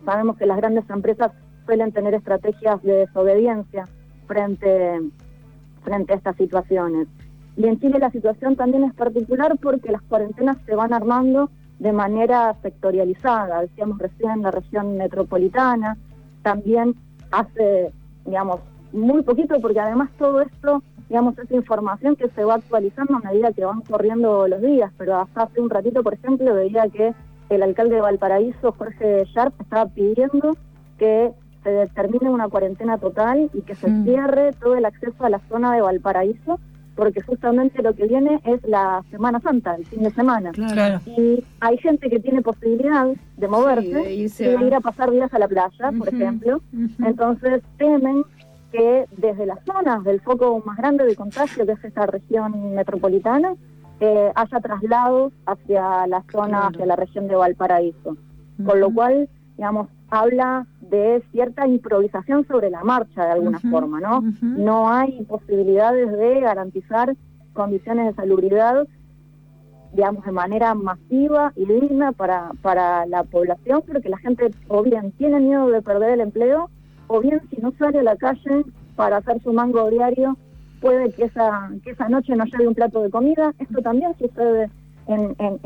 sabemos 0.04 0.37
que 0.37 0.47
las 0.47 0.58
grandes 0.58 0.88
empresas 0.90 1.32
suelen 1.64 1.92
tener 1.92 2.14
estrategias 2.14 2.82
de 2.82 3.06
desobediencia 3.06 3.85
frente, 4.26 5.00
frente 5.82 6.12
a 6.12 6.16
estas 6.16 6.37
situaciones. 6.37 7.08
Y 7.56 7.66
en 7.66 7.80
Chile 7.80 7.99
la 7.99 8.11
situación 8.11 8.56
también 8.56 8.85
es 8.85 8.94
particular 8.94 9.58
porque 9.61 9.90
las 9.90 10.02
cuarentenas 10.02 10.58
se 10.64 10.76
van 10.76 10.92
armando 10.92 11.50
de 11.78 11.92
manera 11.92 12.54
sectorializada. 12.62 13.62
Decíamos 13.62 13.99
recién 13.99 14.42
la 14.42 14.50
región 14.50 14.97
metropolitana, 14.97 15.97
también 16.42 16.94
hace, 17.30 17.92
digamos, 18.25 18.61
muy 18.92 19.23
poquito, 19.23 19.61
porque 19.61 19.80
además 19.80 20.11
todo 20.18 20.40
esto, 20.40 20.82
digamos, 21.08 21.38
es 21.38 21.50
información 21.50 22.16
que 22.16 22.28
se 22.28 22.44
va 22.44 22.54
actualizando 22.54 23.16
a 23.16 23.20
medida 23.20 23.52
que 23.52 23.64
van 23.64 23.80
corriendo 23.82 24.46
los 24.46 24.60
días, 24.60 24.92
pero 24.98 25.16
hasta 25.16 25.44
hace 25.44 25.60
un 25.60 25.70
ratito, 25.70 26.02
por 26.02 26.14
ejemplo, 26.14 26.54
veía 26.54 26.88
que 26.88 27.14
el 27.48 27.62
alcalde 27.62 27.96
de 27.96 28.00
Valparaíso, 28.02 28.72
Jorge 28.72 29.24
Sharp, 29.34 29.58
estaba 29.60 29.86
pidiendo 29.86 30.56
que 30.98 31.32
se 31.62 31.70
determine 31.70 32.28
una 32.28 32.48
cuarentena 32.48 32.98
total 32.98 33.50
y 33.54 33.62
que 33.62 33.74
se 33.74 33.88
mm. 33.88 34.04
cierre 34.04 34.52
todo 34.52 34.76
el 34.76 34.84
acceso 34.84 35.24
a 35.24 35.30
la 35.30 35.40
zona 35.48 35.74
de 35.74 35.80
Valparaíso 35.80 36.60
porque 36.98 37.20
justamente 37.20 37.80
lo 37.80 37.94
que 37.94 38.08
viene 38.08 38.40
es 38.44 38.60
la 38.66 39.04
Semana 39.08 39.38
Santa, 39.38 39.76
el 39.76 39.86
fin 39.86 40.02
de 40.02 40.10
semana. 40.10 40.50
Y 41.16 41.44
hay 41.60 41.78
gente 41.78 42.10
que 42.10 42.18
tiene 42.18 42.42
posibilidad 42.42 43.06
de 43.36 43.48
moverse 43.48 44.12
y 44.12 44.26
de 44.26 44.66
ir 44.66 44.74
a 44.74 44.80
pasar 44.80 45.12
días 45.12 45.32
a 45.32 45.38
la 45.38 45.46
playa, 45.46 45.92
por 45.96 46.08
ejemplo. 46.08 46.60
Entonces 46.98 47.62
temen 47.78 48.24
que 48.72 49.06
desde 49.16 49.46
las 49.46 49.58
zonas 49.64 50.04
del 50.04 50.20
foco 50.20 50.62
más 50.64 50.76
grande 50.76 51.04
de 51.04 51.16
contagio, 51.16 51.66
que 51.66 51.72
es 51.72 51.84
esta 51.84 52.06
región 52.06 52.75
metropolitana, 52.75 53.54
eh, 54.00 54.30
haya 54.34 54.60
traslados 54.60 55.32
hacia 55.46 56.06
la 56.06 56.22
zona, 56.30 56.68
hacia 56.68 56.87
la 56.87 56.96
región 56.96 57.26
de 57.26 57.37
Valparaíso. 57.37 58.16
Con 58.64 58.80
lo 58.80 58.92
cual, 58.92 59.28
digamos, 59.56 59.88
habla 60.10 60.66
de 60.80 61.22
cierta 61.32 61.66
improvisación 61.66 62.46
sobre 62.46 62.70
la 62.70 62.82
marcha 62.82 63.25
de 63.25 63.32
alguna 63.32 63.60
forma, 63.60 64.00
¿no? 64.00 64.22
No 64.40 64.90
hay 64.90 65.22
posibilidades 65.25 66.10
de 66.12 66.40
garantizar 66.40 67.14
condiciones 67.52 68.06
de 68.06 68.14
salubridad, 68.14 68.87
digamos, 69.92 70.25
de 70.25 70.32
manera 70.32 70.75
masiva 70.75 71.52
y 71.56 71.66
digna 71.66 72.12
para, 72.12 72.50
para 72.62 73.06
la 73.06 73.25
población, 73.25 73.82
porque 73.87 74.08
la 74.08 74.18
gente 74.18 74.50
o 74.68 74.82
bien 74.82 75.12
tiene 75.12 75.40
miedo 75.40 75.68
de 75.68 75.82
perder 75.82 76.10
el 76.10 76.20
empleo, 76.20 76.70
o 77.08 77.20
bien 77.20 77.40
si 77.50 77.60
no 77.60 77.72
sale 77.78 78.00
a 78.00 78.02
la 78.02 78.16
calle 78.16 78.64
para 78.96 79.18
hacer 79.18 79.42
su 79.42 79.52
mango 79.52 79.90
diario, 79.90 80.36
puede 80.80 81.12
que 81.12 81.24
esa, 81.24 81.70
que 81.82 81.90
esa 81.90 82.08
noche 82.08 82.36
no 82.36 82.44
lleve 82.44 82.68
un 82.68 82.74
plato 82.74 83.02
de 83.02 83.10
comida. 83.10 83.52
Esto 83.58 83.82
también 83.82 84.14
sucede 84.18 84.70
en, 85.06 85.34
en, 85.38 85.58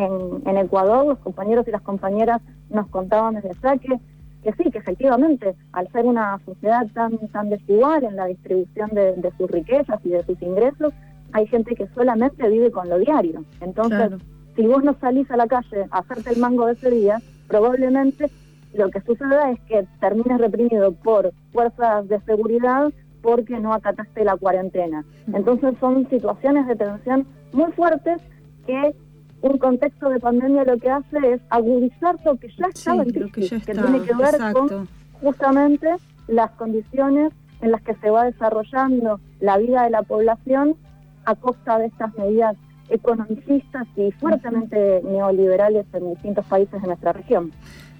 en, 0.46 0.56
Ecuador, 0.56 1.06
los 1.06 1.18
compañeros 1.18 1.66
y 1.68 1.72
las 1.72 1.82
compañeras 1.82 2.40
nos 2.70 2.86
contaban 2.88 3.34
desde 3.34 3.54
saque 3.54 4.00
que 4.42 4.52
sí, 4.52 4.70
que 4.70 4.78
efectivamente, 4.78 5.54
al 5.72 5.90
ser 5.92 6.04
una 6.04 6.38
sociedad 6.44 6.86
tan, 6.94 7.16
tan 7.28 7.48
desigual 7.48 8.04
en 8.04 8.16
la 8.16 8.26
distribución 8.26 8.90
de, 8.90 9.32
sus 9.38 9.50
riquezas 9.50 10.00
y 10.04 10.10
de 10.10 10.24
sus 10.24 10.40
ingresos, 10.42 10.92
hay 11.32 11.46
gente 11.46 11.74
que 11.74 11.86
solamente 11.94 12.48
vive 12.48 12.70
con 12.70 12.88
lo 12.88 12.98
diario. 12.98 13.44
Entonces, 13.60 14.10
si 14.56 14.66
vos 14.66 14.82
no 14.82 14.94
salís 15.00 15.30
a 15.30 15.36
la 15.36 15.46
calle 15.46 15.86
a 15.90 15.98
hacerte 15.98 16.30
el 16.30 16.40
mango 16.40 16.66
de 16.66 16.72
ese 16.72 16.90
día, 16.90 17.22
probablemente 17.46 18.30
lo 18.74 18.90
que 18.90 19.00
suceda 19.02 19.50
es 19.50 19.60
que 19.62 19.86
termines 20.00 20.38
reprimido 20.38 20.92
por 20.92 21.32
fuerzas 21.52 22.08
de 22.08 22.20
seguridad 22.22 22.92
porque 23.22 23.58
no 23.60 23.72
acataste 23.72 24.24
la 24.24 24.36
cuarentena. 24.36 25.04
Entonces 25.32 25.74
son 25.80 26.08
situaciones 26.08 26.66
de 26.66 26.76
tensión 26.76 27.26
muy 27.52 27.70
fuertes 27.72 28.20
que 28.66 28.94
un 29.42 29.58
contexto 29.58 30.08
de 30.08 30.20
pandemia 30.20 30.64
lo 30.64 30.78
que 30.78 30.90
hace 30.90 31.18
es 31.34 31.40
agudizar 31.50 32.16
lo 32.24 32.36
que 32.36 32.48
ya 32.48 32.66
estaba 32.68 33.02
en 33.02 33.10
crisis, 33.10 33.64
que, 33.64 33.72
tiene 33.72 34.00
que 34.02 34.14
ver 34.14 34.36
con 34.52 34.88
justamente 35.20 35.96
las 36.28 36.50
condiciones 36.52 37.32
en 37.60 37.72
las 37.72 37.82
que 37.82 37.94
se 37.96 38.10
va 38.10 38.24
desarrollando 38.24 39.20
la 39.40 39.58
vida 39.58 39.84
de 39.84 39.90
la 39.90 40.02
población 40.02 40.76
a 41.24 41.34
costa 41.34 41.78
de 41.78 41.86
estas 41.86 42.16
medidas 42.16 42.56
economicistas 42.88 43.86
y 43.96 44.10
fuertemente 44.12 45.02
neoliberales 45.04 45.86
en 45.92 46.10
distintos 46.10 46.44
países 46.46 46.80
de 46.80 46.86
nuestra 46.86 47.12
región. 47.12 47.52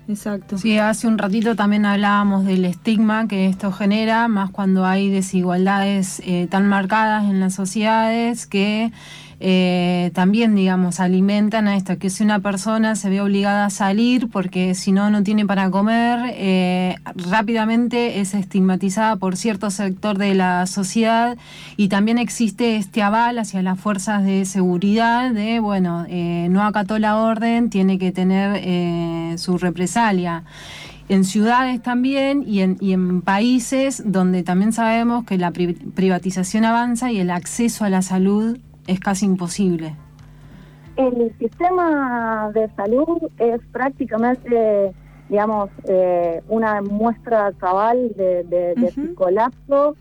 Exacto. 0.09 0.59
Sí, 0.59 0.79
hace 0.79 1.07
un 1.07 1.17
ratito 1.17 1.55
también 1.55 1.87
hablábamos 1.87 2.45
del 2.45 2.65
estigma 2.65 3.29
que 3.29 3.47
esto 3.47 3.71
genera, 3.73 4.27
más 4.29 4.51
cuando 4.51 4.85
hay 4.85 5.11
desigualdades 5.11 6.21
eh, 6.27 6.49
tan 6.51 6.67
marcadas 6.67 7.25
en 7.25 7.41
las 7.41 7.55
sociedades 7.55 8.47
que 8.47 8.93
eh, 9.45 10.13
también, 10.15 10.55
digamos, 10.55 11.01
alimentan 11.01 11.67
a 11.67 11.77
esto, 11.77 11.99
que 11.99 12.11
si 12.11 12.23
una 12.23 12.39
persona 12.39 12.95
se 12.95 13.11
ve 13.11 13.21
obligada 13.21 13.65
a 13.65 13.71
salir 13.71 14.29
porque 14.29 14.77
si 14.77 14.93
no, 14.93 15.11
no 15.11 15.25
tiene 15.25 15.45
para 15.45 15.69
comer, 15.69 16.33
eh, 16.37 16.95
rápidamente 17.17 18.21
es 18.21 18.35
estigmatizada 18.35 19.17
por 19.17 19.37
cierto 19.37 19.71
sector 19.71 20.17
de 20.17 20.37
la 20.37 20.65
sociedad 20.69 21.37
y 21.77 21.89
también 21.89 22.19
existe 22.19 22.77
este 22.77 23.03
aval 23.03 23.41
hacia 23.41 23.63
las 23.63 23.81
fuerzas 23.81 24.25
de 24.25 24.45
seguridad 24.45 25.33
de, 25.33 25.59
bueno, 25.59 26.07
eh, 26.09 26.47
no 26.49 26.63
acató 26.63 27.01
la 27.01 27.17
orden, 27.17 27.69
tiene 27.69 27.99
que 27.99 28.13
tener 28.13 29.41
su 29.41 29.59
represalia. 29.59 30.45
En 31.09 31.25
ciudades 31.25 31.83
también 31.83 32.45
y 32.47 32.61
en, 32.61 32.77
y 32.81 32.93
en, 32.93 33.23
países 33.23 34.05
donde 34.07 34.45
también 34.45 34.73
sabemos 34.73 35.25
que 35.25 35.37
la 35.37 35.51
privatización 35.51 36.65
avanza 36.65 37.11
y 37.11 37.19
el 37.19 37.33
acceso 37.33 37.85
a 37.85 37.89
la 37.89 38.03
salud 38.03 38.57
es 38.87 39.01
casi 39.01 39.27
imposible. 39.27 39.95
El 40.97 41.33
sistema 41.39 42.51
de 42.55 42.69
salud 42.77 43.31
es 43.39 43.61
prácticamente, 43.73 44.93
digamos, 45.29 45.71
eh, 45.85 46.43
una 46.49 46.83
muestra 46.83 47.53
cabal 47.53 48.13
de, 48.17 48.45
de, 48.45 49.15
colapso 49.15 49.97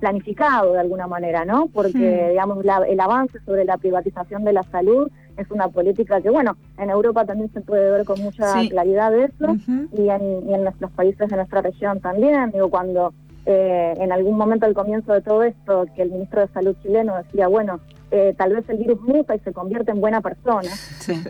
planificado 0.00 0.74
de 0.74 0.80
alguna 0.80 1.06
manera, 1.06 1.44
¿no? 1.44 1.66
Porque, 1.66 2.28
digamos, 2.30 2.58
el 2.88 3.00
avance 3.00 3.38
sobre 3.44 3.64
la 3.64 3.76
privatización 3.76 4.44
de 4.44 4.52
la 4.52 4.62
salud 4.64 5.10
es 5.36 5.50
una 5.50 5.68
política 5.68 6.20
que, 6.20 6.30
bueno, 6.30 6.56
en 6.78 6.90
Europa 6.90 7.24
también 7.24 7.52
se 7.52 7.60
puede 7.60 7.90
ver 7.90 8.04
con 8.04 8.20
mucha 8.22 8.54
claridad 8.68 9.14
eso 9.14 9.56
y, 9.92 10.08
en, 10.08 10.48
y 10.48 10.54
en 10.54 10.64
nuestros 10.64 10.90
países 10.92 11.28
de 11.28 11.36
nuestra 11.36 11.62
región 11.62 12.00
también. 12.00 12.50
Digo, 12.52 12.70
cuando 12.70 13.12
eh, 13.48 13.94
en 13.98 14.10
algún 14.10 14.36
momento 14.36 14.66
al 14.66 14.74
comienzo 14.74 15.12
de 15.12 15.22
todo 15.22 15.44
esto, 15.44 15.86
que 15.94 16.02
el 16.02 16.10
ministro 16.10 16.40
de 16.40 16.48
Salud 16.48 16.74
chileno 16.82 17.16
decía, 17.16 17.46
bueno, 17.46 17.78
eh, 18.10 18.34
tal 18.36 18.52
vez 18.52 18.68
el 18.68 18.78
virus 18.78 19.00
muta 19.00 19.36
y 19.36 19.38
se 19.38 19.52
convierte 19.52 19.92
en 19.92 20.00
buena 20.00 20.20
persona. 20.20 20.70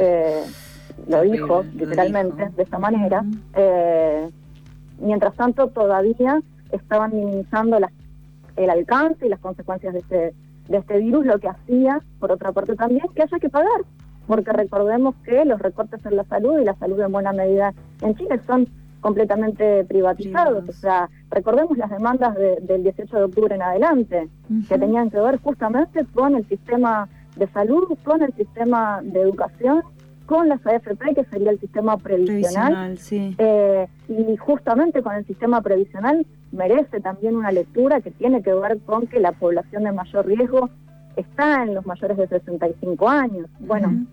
Eh, 0.00 0.42
lo 1.08 1.20
dijo 1.20 1.62
literalmente 1.74 2.48
de 2.56 2.62
esta 2.62 2.78
manera. 2.78 3.22
mientras 4.98 5.34
tanto, 5.34 5.68
todavía 5.68 6.40
estaban 6.72 7.14
minimizando 7.14 7.78
el 8.56 8.70
alcance 8.70 9.26
y 9.26 9.28
las 9.28 9.40
consecuencias 9.40 9.92
de 9.92 9.98
este, 9.98 10.34
de 10.68 10.78
este 10.78 10.98
virus, 10.98 11.26
lo 11.26 11.38
que 11.38 11.48
hacía, 11.48 12.00
por 12.18 12.32
otra 12.32 12.52
parte 12.52 12.74
también, 12.76 13.06
que 13.14 13.24
haya 13.24 13.38
que 13.38 13.50
pagar. 13.50 13.82
Porque 14.26 14.52
recordemos 14.52 15.14
que 15.22 15.44
los 15.44 15.60
recortes 15.60 16.04
en 16.06 16.16
la 16.16 16.24
salud 16.24 16.58
y 16.58 16.64
la 16.64 16.74
salud 16.76 16.98
en 16.98 17.12
buena 17.12 17.34
medida 17.34 17.74
en 18.00 18.14
Chile 18.14 18.40
son 18.46 18.66
completamente 19.00 19.84
privatizados. 19.84 20.68
O 20.68 20.72
sea, 20.72 21.08
recordemos 21.30 21.76
las 21.78 21.90
demandas 21.90 22.34
del 22.36 22.82
18 22.82 23.16
de 23.16 23.24
octubre 23.24 23.54
en 23.54 23.62
adelante, 23.62 24.28
que 24.68 24.78
tenían 24.78 25.10
que 25.10 25.20
ver 25.20 25.38
justamente 25.40 26.04
con 26.14 26.34
el 26.34 26.46
sistema 26.48 27.08
de 27.36 27.46
salud, 27.48 27.84
con 28.04 28.22
el 28.22 28.32
sistema 28.34 29.00
de 29.02 29.20
educación, 29.20 29.82
con 30.26 30.48
las 30.48 30.64
AFP, 30.66 31.14
que 31.14 31.24
sería 31.24 31.50
el 31.50 31.60
sistema 31.60 31.96
previsional. 31.96 32.98
Eh, 33.38 33.86
y 34.08 34.36
justamente 34.36 35.02
con 35.02 35.14
el 35.14 35.24
sistema 35.26 35.62
previsional 35.62 36.26
merece 36.52 37.00
también 37.00 37.36
una 37.36 37.52
lectura 37.52 38.00
que 38.00 38.10
tiene 38.10 38.42
que 38.42 38.52
ver 38.52 38.78
con 38.80 39.06
que 39.06 39.20
la 39.20 39.32
población 39.32 39.84
de 39.84 39.92
mayor 39.92 40.26
riesgo 40.26 40.70
está 41.16 41.62
en 41.62 41.74
los 41.74 41.86
mayores 41.86 42.16
de 42.16 42.28
65 42.28 43.08
años. 43.08 43.46
Bueno, 43.60 44.06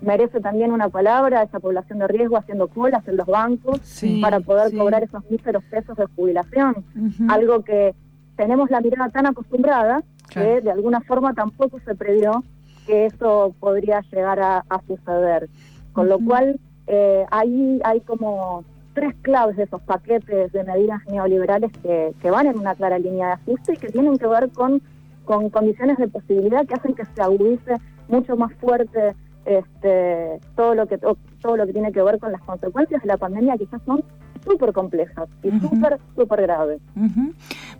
merece 0.00 0.40
también 0.40 0.72
una 0.72 0.88
palabra 0.88 1.42
esa 1.42 1.60
población 1.60 1.98
de 1.98 2.08
riesgo 2.08 2.36
haciendo 2.36 2.68
colas 2.68 3.06
en 3.08 3.16
los 3.16 3.26
bancos 3.26 3.80
para 4.20 4.40
poder 4.40 4.76
cobrar 4.76 5.02
esos 5.02 5.28
míseros 5.30 5.62
pesos 5.64 5.96
de 5.96 6.06
jubilación. 6.14 6.84
Algo 7.28 7.62
que 7.62 7.94
tenemos 8.36 8.70
la 8.70 8.80
mirada 8.80 9.08
tan 9.10 9.26
acostumbrada 9.26 10.02
que 10.30 10.60
de 10.60 10.70
alguna 10.70 11.00
forma 11.00 11.34
tampoco 11.34 11.80
se 11.80 11.94
previó 11.94 12.44
que 12.86 13.06
eso 13.06 13.54
podría 13.58 14.00
llegar 14.12 14.38
a, 14.40 14.62
suceder. 14.86 15.48
Con 15.92 16.08
lo 16.08 16.18
cual, 16.18 16.60
eh, 16.86 17.24
ahí 17.30 17.80
hay 17.84 18.00
como 18.00 18.64
tres 18.94 19.14
claves 19.22 19.56
de 19.56 19.64
esos 19.64 19.82
paquetes 19.82 20.52
de 20.52 20.64
medidas 20.64 21.00
neoliberales 21.06 21.72
que, 21.82 22.12
que 22.20 22.30
van 22.30 22.46
en 22.46 22.58
una 22.58 22.74
clara 22.74 22.98
línea 22.98 23.26
de 23.26 23.32
ajuste 23.34 23.74
y 23.74 23.76
que 23.76 23.88
tienen 23.88 24.16
que 24.16 24.26
ver 24.26 24.50
con, 24.50 24.80
con 25.24 25.50
condiciones 25.50 25.98
de 25.98 26.08
posibilidad 26.08 26.66
que 26.66 26.74
hacen 26.74 26.94
que 26.94 27.04
se 27.04 27.20
agudice 27.20 27.76
mucho 28.08 28.36
más 28.36 28.52
fuerte 28.54 29.14
este, 29.46 30.40
todo 30.56 30.74
lo 30.74 30.86
que 30.86 30.98
todo 30.98 31.56
lo 31.56 31.66
que 31.66 31.72
tiene 31.72 31.92
que 31.92 32.02
ver 32.02 32.18
con 32.18 32.32
las 32.32 32.42
consecuencias 32.42 33.02
de 33.02 33.08
la 33.08 33.16
pandemia 33.16 33.56
quizás 33.56 33.80
son 33.86 34.02
súper 34.44 34.72
complejas 34.72 35.28
y 35.42 35.50
súper, 35.60 35.98
súper 36.16 36.42
graves. 36.42 36.80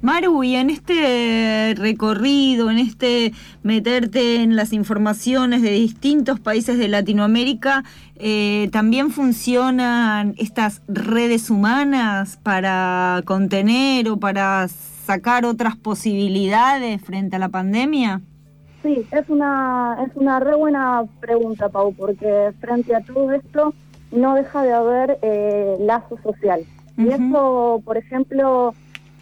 Maru, 0.02 0.42
y 0.44 0.56
en 0.56 0.70
este 0.70 1.74
recorrido, 1.76 2.70
en 2.70 2.78
este 2.78 3.32
meterte 3.62 4.42
en 4.42 4.56
las 4.56 4.72
informaciones 4.72 5.62
de 5.62 5.70
distintos 5.70 6.40
países 6.40 6.78
de 6.78 6.88
Latinoamérica, 6.88 7.84
eh, 8.16 8.68
¿también 8.72 9.10
funcionan 9.10 10.34
estas 10.38 10.82
redes 10.88 11.50
humanas 11.50 12.38
para 12.42 13.22
contener 13.24 14.08
o 14.08 14.18
para 14.18 14.66
sacar 14.68 15.44
otras 15.44 15.76
posibilidades 15.76 17.00
frente 17.02 17.36
a 17.36 17.38
la 17.38 17.48
pandemia? 17.48 18.22
Sí, 18.86 19.04
es 19.10 19.28
una, 19.28 19.98
es 20.06 20.14
una 20.14 20.38
re 20.38 20.54
buena 20.54 21.04
pregunta, 21.18 21.68
Pau, 21.68 21.92
porque 21.92 22.52
frente 22.60 22.94
a 22.94 23.00
todo 23.00 23.32
esto 23.32 23.74
no 24.12 24.36
deja 24.36 24.62
de 24.62 24.72
haber 24.72 25.18
eh, 25.22 25.76
lazo 25.80 26.16
social. 26.22 26.64
Y 26.96 27.08
eso, 27.08 27.82
por 27.84 27.96
ejemplo, 27.96 28.74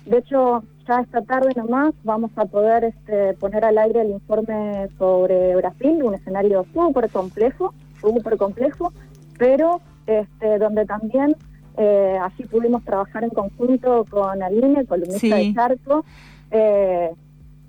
de 0.04 0.18
hecho, 0.18 0.64
ya 0.86 1.00
esta 1.00 1.22
tarde 1.22 1.54
nomás 1.56 1.94
vamos 2.04 2.30
a 2.36 2.44
poder 2.44 2.84
este, 2.84 3.32
poner 3.34 3.64
al 3.64 3.78
aire 3.78 4.02
el 4.02 4.10
informe 4.10 4.88
sobre 4.98 5.56
Brasil, 5.56 6.02
un 6.02 6.14
escenario 6.14 6.66
súper 6.74 7.08
complejo, 7.08 7.72
súper 8.02 8.36
complejo, 8.36 8.92
pero 9.38 9.80
este, 10.06 10.58
donde 10.58 10.84
también 10.84 11.36
eh, 11.78 12.18
allí 12.20 12.44
pudimos 12.44 12.84
trabajar 12.84 13.24
en 13.24 13.30
conjunto 13.30 14.04
con 14.10 14.42
Aline, 14.42 14.84
columnista 14.84 15.36
de 15.36 15.54
Charco, 15.54 16.04
eh, 16.50 17.14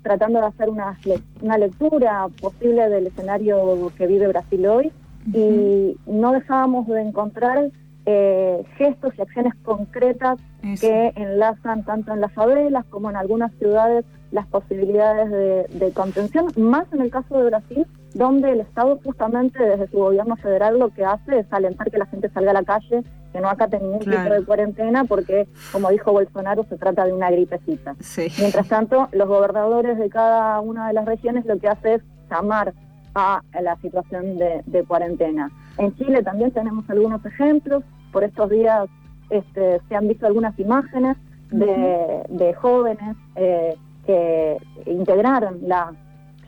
tratando 0.06 0.38
de 0.38 0.46
hacer 0.46 0.68
una, 0.68 0.96
una 1.42 1.58
lectura 1.58 2.28
posible 2.40 2.88
del 2.88 3.08
escenario 3.08 3.90
que 3.98 4.06
vive 4.06 4.28
Brasil 4.28 4.64
hoy. 4.66 4.92
Y 5.34 5.96
no 6.06 6.30
dejábamos 6.30 6.86
de 6.86 7.00
encontrar 7.00 7.70
eh, 8.04 8.62
gestos 8.78 9.14
y 9.18 9.22
acciones 9.22 9.52
concretas 9.64 10.38
que 10.80 11.12
enlazan 11.16 11.84
tanto 11.84 12.12
en 12.12 12.20
las 12.20 12.32
favelas 12.32 12.84
como 12.86 13.10
en 13.10 13.16
algunas 13.16 13.52
ciudades 13.54 14.04
las 14.30 14.46
posibilidades 14.46 15.28
de, 15.72 15.92
contención, 15.92 16.46
más 16.56 16.86
en 16.92 17.00
el 17.00 17.10
caso 17.10 17.38
de 17.38 17.46
Brasil, 17.46 17.86
donde 18.14 18.52
el 18.52 18.60
Estado 18.60 19.00
justamente 19.02 19.60
desde 19.60 19.88
su 19.88 19.98
gobierno 19.98 20.36
federal 20.36 20.78
lo 20.78 20.90
que 20.90 21.04
hace 21.04 21.40
es 21.40 21.52
alentar 21.52 21.90
que 21.90 21.98
la 21.98 22.06
gente 22.06 22.30
salga 22.30 22.52
a 22.52 22.54
la 22.54 22.62
calle, 22.62 23.02
que 23.36 23.42
no 23.42 23.50
acate 23.50 23.78
ningún 23.78 23.98
tipo 23.98 24.16
de 24.16 24.42
cuarentena, 24.46 25.04
porque, 25.04 25.46
como 25.70 25.90
dijo 25.90 26.10
Bolsonaro, 26.10 26.64
se 26.64 26.78
trata 26.78 27.04
de 27.04 27.12
una 27.12 27.30
gripecita. 27.30 27.94
Mientras 28.38 28.66
tanto, 28.66 29.08
los 29.12 29.28
gobernadores 29.28 29.98
de 29.98 30.08
cada 30.08 30.58
una 30.60 30.88
de 30.88 30.94
las 30.94 31.04
regiones 31.04 31.44
lo 31.44 31.58
que 31.58 31.68
hace 31.68 31.94
es 31.96 32.02
llamar 32.30 32.72
a 33.14 33.42
la 33.60 33.76
situación 33.76 34.38
de, 34.38 34.84
cuarentena. 34.88 35.50
En 35.76 35.94
Chile 35.96 36.22
también 36.22 36.50
tenemos 36.50 36.88
algunos 36.88 37.24
ejemplos, 37.26 37.82
por 38.10 38.24
estos 38.24 38.48
días 38.48 38.88
este, 39.28 39.80
se 39.86 39.94
han 39.94 40.08
visto 40.08 40.26
algunas 40.26 40.58
imágenes 40.58 41.18
de, 41.50 42.54
jóvenes 42.54 43.16
eh, 43.34 43.76
que 44.06 44.56
integraron 44.86 45.58
la 45.62 45.92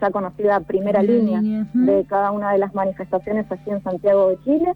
ya 0.00 0.10
conocida 0.10 0.60
primera 0.60 1.02
línea, 1.02 1.42
de 1.74 2.06
cada 2.08 2.30
una 2.30 2.52
de 2.52 2.58
las 2.58 2.72
manifestaciones 2.72 3.44
aquí 3.50 3.68
en 3.70 3.82
Santiago 3.82 4.28
de 4.28 4.38
Chile, 4.44 4.74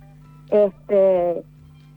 este, 0.50 1.44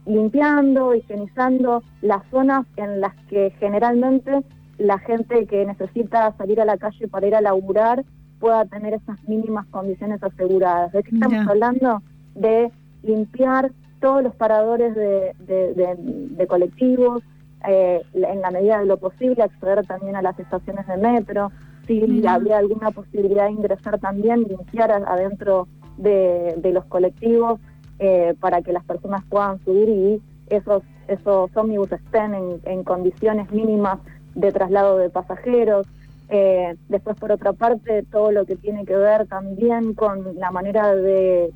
limpiando, 0.06 0.94
higienizando 0.94 1.84
las 2.02 2.24
zonas 2.30 2.66
en 2.78 3.02
las 3.02 3.16
que 3.28 3.52
generalmente 3.60 4.44
la 4.78 5.00
gente 5.00 5.46
que 5.48 5.66
necesita 5.66 6.36
salir 6.38 6.60
a 6.62 6.66
la 6.66 6.78
calle 6.78 7.08
para 7.08 7.28
ir 7.28 7.36
a 7.36 7.42
laburar 7.42 8.04
pueda 8.40 8.66
tener 8.66 8.94
esas 8.94 9.22
mínimas 9.28 9.66
condiciones 9.68 10.22
aseguradas. 10.22 10.92
De 10.92 11.00
hecho, 11.00 11.16
estamos 11.16 11.48
hablando 11.48 12.02
de 12.36 12.72
limpiar 13.04 13.72
todos 14.02 14.22
los 14.22 14.36
paradores 14.36 14.94
de, 14.96 16.46
colectivos, 16.48 17.24
eh, 17.68 18.04
en 18.14 18.42
la 18.42 18.52
medida 18.52 18.80
de 18.80 18.86
lo 18.86 18.98
posible, 18.98 19.42
acceder 19.42 19.86
también 19.88 20.16
a 20.16 20.22
las 20.22 20.38
estaciones 20.38 20.86
de 20.86 20.98
metro, 20.98 21.52
si 21.88 22.26
habría 22.28 22.58
alguna 22.58 22.92
posibilidad 22.92 23.46
de 23.46 23.52
ingresar 23.52 24.00
también, 24.00 24.44
limpiar 24.44 24.92
adentro 24.92 25.68
de, 25.98 26.72
los 26.74 26.86
colectivos 26.86 27.60
eh, 28.00 28.36
para 28.40 28.62
que 28.62 28.74
las 28.74 28.84
personas 28.84 29.24
puedan 29.30 29.64
subir 29.64 29.90
y 29.90 30.22
esos, 30.48 30.84
esos 31.08 31.56
ómnibus 31.56 31.92
estén 31.92 32.60
en 32.64 32.84
condiciones 32.84 33.52
mínimas 33.52 34.00
de 34.36 34.52
traslado 34.52 34.98
de 34.98 35.10
pasajeros. 35.10 35.88
Eh, 36.30 36.76
después, 36.90 37.16
por 37.18 37.32
otra 37.32 37.54
parte, 37.54 38.04
todo 38.04 38.32
lo 38.32 38.46
que 38.46 38.56
tiene 38.56 38.86
que 38.86 38.96
ver 38.96 39.28
también 39.28 39.94
con 39.94 40.38
la 40.40 40.52
manera 40.52 40.96
de, 40.96 41.54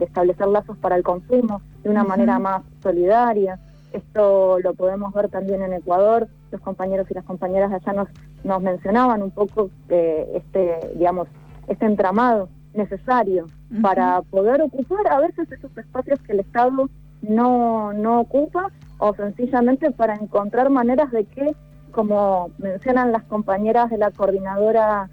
establecer 0.00 0.46
lazos 0.48 0.76
para 0.78 0.96
el 0.96 1.02
consumo 1.02 1.60
de 1.82 1.90
una 1.90 2.04
manera 2.04 2.38
más 2.38 2.62
solidaria. 2.82 3.58
Esto 3.92 4.58
lo 4.60 4.74
podemos 4.74 5.12
ver 5.12 5.28
también 5.28 5.62
en 5.62 5.72
Ecuador. 5.72 6.28
Los 6.52 6.60
compañeros 6.60 7.10
y 7.10 7.14
las 7.14 7.24
compañeras 7.24 7.70
de 7.70 7.76
allá 7.76 7.92
nos, 7.92 8.08
nos 8.44 8.62
mencionaban 8.62 9.22
un 9.22 9.30
poco 9.32 9.70
este, 9.88 10.78
digamos, 10.94 11.26
este 11.66 11.86
entramado 11.86 12.48
necesario 12.74 13.46
para 13.82 14.22
poder 14.22 14.62
ocupar 14.62 15.06
a 15.08 15.20
veces 15.20 15.50
esos 15.50 15.76
espacios 15.76 16.20
que 16.20 16.32
el 16.32 16.40
Estado 16.40 16.88
no, 17.22 17.92
no 17.92 18.20
ocupa 18.20 18.70
o 18.98 19.14
sencillamente 19.14 19.90
para 19.90 20.14
encontrar 20.14 20.70
maneras 20.70 21.10
de 21.10 21.24
que 21.24 21.54
como 21.90 22.50
mencionan 22.58 23.12
las 23.12 23.24
compañeras 23.24 23.90
de 23.90 23.98
la 23.98 24.10
coordinadora 24.10 25.10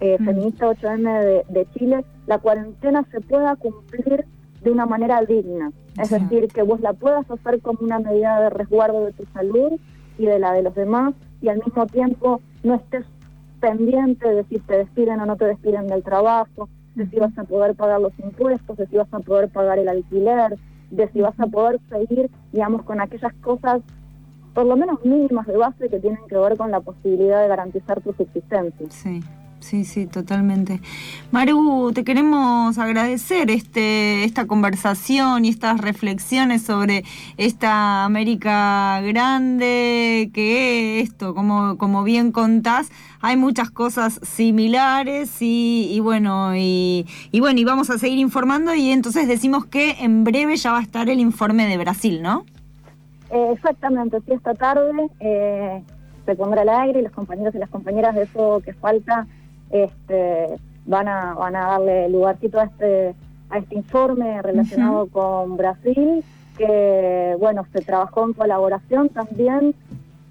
eh, 0.00 0.16
feminista 0.18 0.66
8M 0.66 1.44
de, 1.46 1.66
Chile, 1.74 2.04
la 2.26 2.38
cuarentena 2.38 3.04
se 3.10 3.20
pueda 3.20 3.56
cumplir 3.56 4.24
de 4.62 4.70
una 4.70 4.86
manera 4.86 5.22
digna. 5.22 5.72
Es 6.00 6.10
decir, 6.10 6.48
que 6.48 6.62
vos 6.62 6.80
la 6.80 6.92
puedas 6.92 7.28
hacer 7.30 7.60
como 7.60 7.80
una 7.82 7.98
medida 7.98 8.40
de 8.40 8.50
resguardo 8.50 9.04
de 9.04 9.12
tu 9.12 9.24
salud 9.34 9.72
y 10.18 10.26
de 10.26 10.38
la 10.38 10.52
de 10.52 10.62
los 10.62 10.74
demás 10.74 11.14
y 11.42 11.48
al 11.48 11.58
mismo 11.58 11.86
tiempo 11.86 12.40
no 12.62 12.76
estés 12.76 13.04
pendiente 13.60 14.26
de 14.26 14.44
si 14.44 14.58
te 14.60 14.78
despiden 14.78 15.20
o 15.20 15.26
no 15.26 15.36
te 15.36 15.46
despiden 15.46 15.86
del 15.86 16.02
trabajo, 16.02 16.68
de 16.94 17.06
si 17.08 17.16
vas 17.16 17.36
a 17.38 17.44
poder 17.44 17.74
pagar 17.74 18.00
los 18.00 18.12
impuestos, 18.18 18.76
de 18.76 18.86
si 18.86 18.96
vas 18.96 19.12
a 19.12 19.20
poder 19.20 19.48
pagar 19.48 19.78
el 19.78 19.88
alquiler, 19.88 20.56
de 20.90 21.08
si 21.12 21.20
vas 21.20 21.38
a 21.38 21.46
poder 21.46 21.80
seguir, 21.88 22.30
digamos, 22.52 22.82
con 22.82 23.00
aquellas 23.00 23.32
cosas 23.34 23.82
por 24.54 24.66
lo 24.66 24.76
menos 24.76 25.04
mínimas 25.04 25.46
de 25.46 25.56
base 25.56 25.88
que 25.88 26.00
tienen 26.00 26.20
que 26.28 26.36
ver 26.36 26.56
con 26.56 26.70
la 26.70 26.80
posibilidad 26.80 27.40
de 27.40 27.48
garantizar 27.48 28.00
tu 28.00 28.12
subsistencia. 28.12 28.86
Sí. 28.90 29.20
Sí, 29.60 29.84
sí, 29.84 30.06
totalmente. 30.06 30.80
Maru, 31.30 31.92
te 31.94 32.02
queremos 32.02 32.78
agradecer 32.78 33.50
este, 33.50 34.24
esta 34.24 34.46
conversación 34.46 35.44
y 35.44 35.50
estas 35.50 35.80
reflexiones 35.80 36.62
sobre 36.62 37.04
esta 37.36 38.04
América 38.04 39.00
grande, 39.02 40.30
que 40.32 41.00
esto, 41.00 41.34
como, 41.34 41.76
como 41.76 42.02
bien 42.04 42.32
contás, 42.32 42.90
hay 43.20 43.36
muchas 43.36 43.70
cosas 43.70 44.18
similares 44.22 45.36
y, 45.40 46.00
bueno, 46.02 46.56
y, 46.56 47.06
y, 47.30 47.40
bueno, 47.40 47.60
y 47.60 47.64
vamos 47.64 47.90
a 47.90 47.98
seguir 47.98 48.18
informando 48.18 48.74
y 48.74 48.90
entonces 48.90 49.28
decimos 49.28 49.66
que 49.66 49.96
en 50.00 50.24
breve 50.24 50.56
ya 50.56 50.72
va 50.72 50.78
a 50.78 50.82
estar 50.82 51.10
el 51.10 51.20
informe 51.20 51.66
de 51.66 51.76
Brasil, 51.76 52.22
¿no? 52.22 52.46
Eh, 53.30 53.50
exactamente, 53.52 54.18
sí, 54.26 54.32
esta 54.32 54.54
tarde 54.54 54.90
eh, 55.20 55.84
se 56.24 56.34
pondrá 56.34 56.62
al 56.62 56.68
aire 56.70 57.00
y 57.00 57.02
los 57.02 57.12
compañeros 57.12 57.54
y 57.54 57.58
las 57.58 57.70
compañeras 57.70 58.14
de 58.14 58.22
eso 58.22 58.62
que 58.64 58.72
falta 58.72 59.26
este, 59.70 60.56
van, 60.86 61.08
a, 61.08 61.34
van 61.34 61.56
a 61.56 61.66
darle 61.66 62.08
lugarcito 62.08 62.60
a 62.60 62.64
este, 62.64 63.14
a 63.48 63.58
este 63.58 63.74
informe 63.74 64.42
relacionado 64.42 65.06
con 65.08 65.56
Brasil 65.56 66.24
que, 66.56 67.36
bueno, 67.38 67.64
se 67.72 67.80
trabajó 67.80 68.26
en 68.26 68.34
colaboración 68.34 69.08
también. 69.08 69.74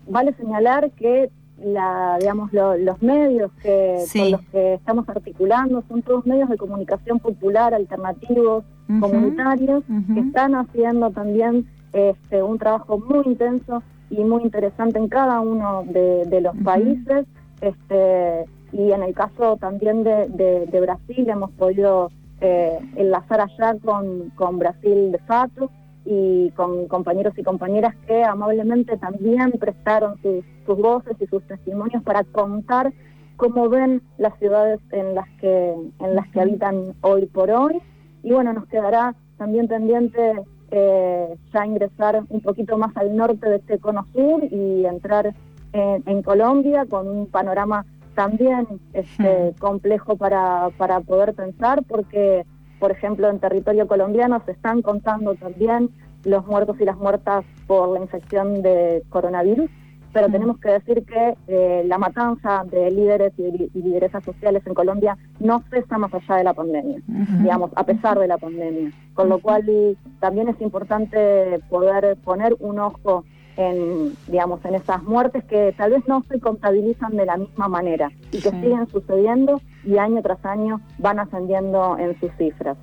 Vale 0.08 0.34
señalar 0.34 0.92
que 0.92 1.32
la, 1.64 2.18
digamos, 2.20 2.52
los 2.54 3.02
medios 3.02 3.52
que, 3.62 4.04
con 4.14 4.32
los 4.32 4.42
que 4.52 4.76
estamos 4.76 5.10
articulando 5.10 5.84
son 5.88 6.02
todos 6.02 6.26
medios 6.26 6.50
de 6.50 6.58
comunicación 6.58 7.20
popular, 7.20 7.74
alternativos, 7.74 8.64
comunitarios, 9.00 9.84
que 10.14 10.20
están 10.20 10.56
haciendo 10.56 11.12
también 11.12 11.68
este, 11.94 12.42
un 12.42 12.58
trabajo 12.58 12.98
muy 13.00 13.24
intenso 13.26 13.84
y 14.10 14.24
muy 14.24 14.44
interesante 14.44 14.98
en 15.00 15.08
cada 15.08 15.42
uno 15.42 15.84
de, 15.86 16.42
los 16.42 16.56
países. 16.58 17.26
Este, 17.62 18.46
y 18.72 18.92
en 18.92 19.04
el 19.04 19.14
caso 19.14 19.58
también 19.58 20.04
de, 20.04 20.80
Brasil 20.82 21.30
hemos 21.30 21.52
podido 21.52 22.12
eh, 22.42 22.80
enlazar 22.96 23.42
allá 23.42 23.76
con, 23.84 24.30
con 24.36 24.60
Brasil 24.60 25.12
de 25.12 25.20
Fato 25.20 25.70
y 26.06 26.52
con 26.52 26.88
compañeros 26.88 27.38
y 27.38 27.44
compañeras 27.44 27.96
que 28.08 28.24
amablemente 28.24 28.98
también 28.98 29.52
prestaron 29.60 30.16
sus, 30.22 30.44
voces 30.78 31.16
y 31.20 31.26
sus 31.28 31.44
testimonios 31.44 32.04
para 32.04 32.24
contar 32.24 32.94
cómo 33.38 33.70
ven 33.70 34.02
las 34.18 34.38
ciudades 34.38 34.80
en 34.92 35.16
las 35.16 35.28
que 35.40 35.74
en 36.00 36.16
las 36.16 36.28
que 36.30 36.42
habitan 36.42 36.94
hoy 37.02 37.26
por 37.26 37.50
hoy. 37.50 37.82
Y 38.24 38.32
bueno 38.32 38.54
nos 38.54 38.68
quedará 38.68 39.16
también 39.38 39.68
pendiente 39.68 40.34
eh, 40.72 41.36
ya 41.54 41.66
ingresar 41.66 42.24
un 42.30 42.42
poquito 42.42 42.78
más 42.78 42.96
al 42.96 43.16
norte 43.16 43.50
de 43.50 43.56
este 43.58 43.80
cono 43.80 44.06
sur 44.14 44.44
y 44.44 44.86
entrar 44.86 45.34
en, 45.74 46.24
Colombia 46.24 46.86
con 46.90 47.08
un 47.08 47.28
panorama 47.28 47.86
también 48.16 48.68
este, 48.94 49.54
complejo 49.60 50.18
para, 50.18 50.70
para 50.78 51.00
poder 51.02 51.34
pensar 51.34 51.84
porque 51.84 52.46
por 52.80 52.92
ejemplo, 52.92 53.30
en 53.30 53.40
territorio 53.40 53.88
colombiano 53.88 54.42
se 54.46 54.54
están 54.54 54.82
contando 54.82 55.36
también 55.36 55.90
los 56.24 56.46
muertos 56.48 56.78
y 56.80 56.86
las 56.86 56.98
muertas 56.98 57.46
por 57.68 57.90
la 57.90 58.00
infección 58.00 58.62
de 58.62 59.04
coronavirus, 59.10 59.70
pero 60.12 60.28
tenemos 60.30 60.58
que 60.60 60.72
decir 60.72 61.06
que 61.06 61.36
eh, 61.48 61.84
la 61.86 61.98
matanza 61.98 62.64
de 62.72 62.90
líderes 62.90 63.34
y, 63.38 63.70
lideresas 63.78 64.24
sociales 64.24 64.64
en 64.66 64.74
Colombia 64.74 65.18
no 65.40 65.62
cesa 65.70 65.98
más 65.98 66.12
allá 66.14 66.38
de 66.38 66.44
la 66.46 66.54
pandemia, 66.54 67.00
digamos, 67.06 67.72
a 67.76 67.84
pesar 67.84 68.18
de 68.18 68.28
la 68.28 68.38
pandemia. 68.38 68.92
Con 69.14 69.30
lo 69.30 69.40
cual 69.40 69.98
también 70.20 70.48
es 70.48 70.60
importante 70.62 71.60
poder 71.70 72.18
poner 72.24 72.56
un 72.60 72.80
ojo 72.80 73.24
en, 73.60 74.16
digamos, 74.28 74.64
en 74.64 74.76
esas 74.76 75.04
muertes 75.04 75.44
que 75.44 75.74
tal 75.76 75.92
vez 75.92 76.08
no 76.08 76.24
se 76.30 76.40
contabilizan 76.40 77.18
de 77.18 77.26
la 77.26 77.36
misma 77.36 77.68
manera 77.68 78.10
y 78.32 78.40
que 78.40 78.52
siguen 78.52 78.88
sucediendo 78.88 79.60
y 79.84 79.98
año 79.98 80.22
tras 80.22 80.44
año 80.46 80.82
van 80.98 81.20
ascendiendo 81.20 81.98
en 81.98 82.20
sus 82.20 82.32
cifras. 82.38 82.78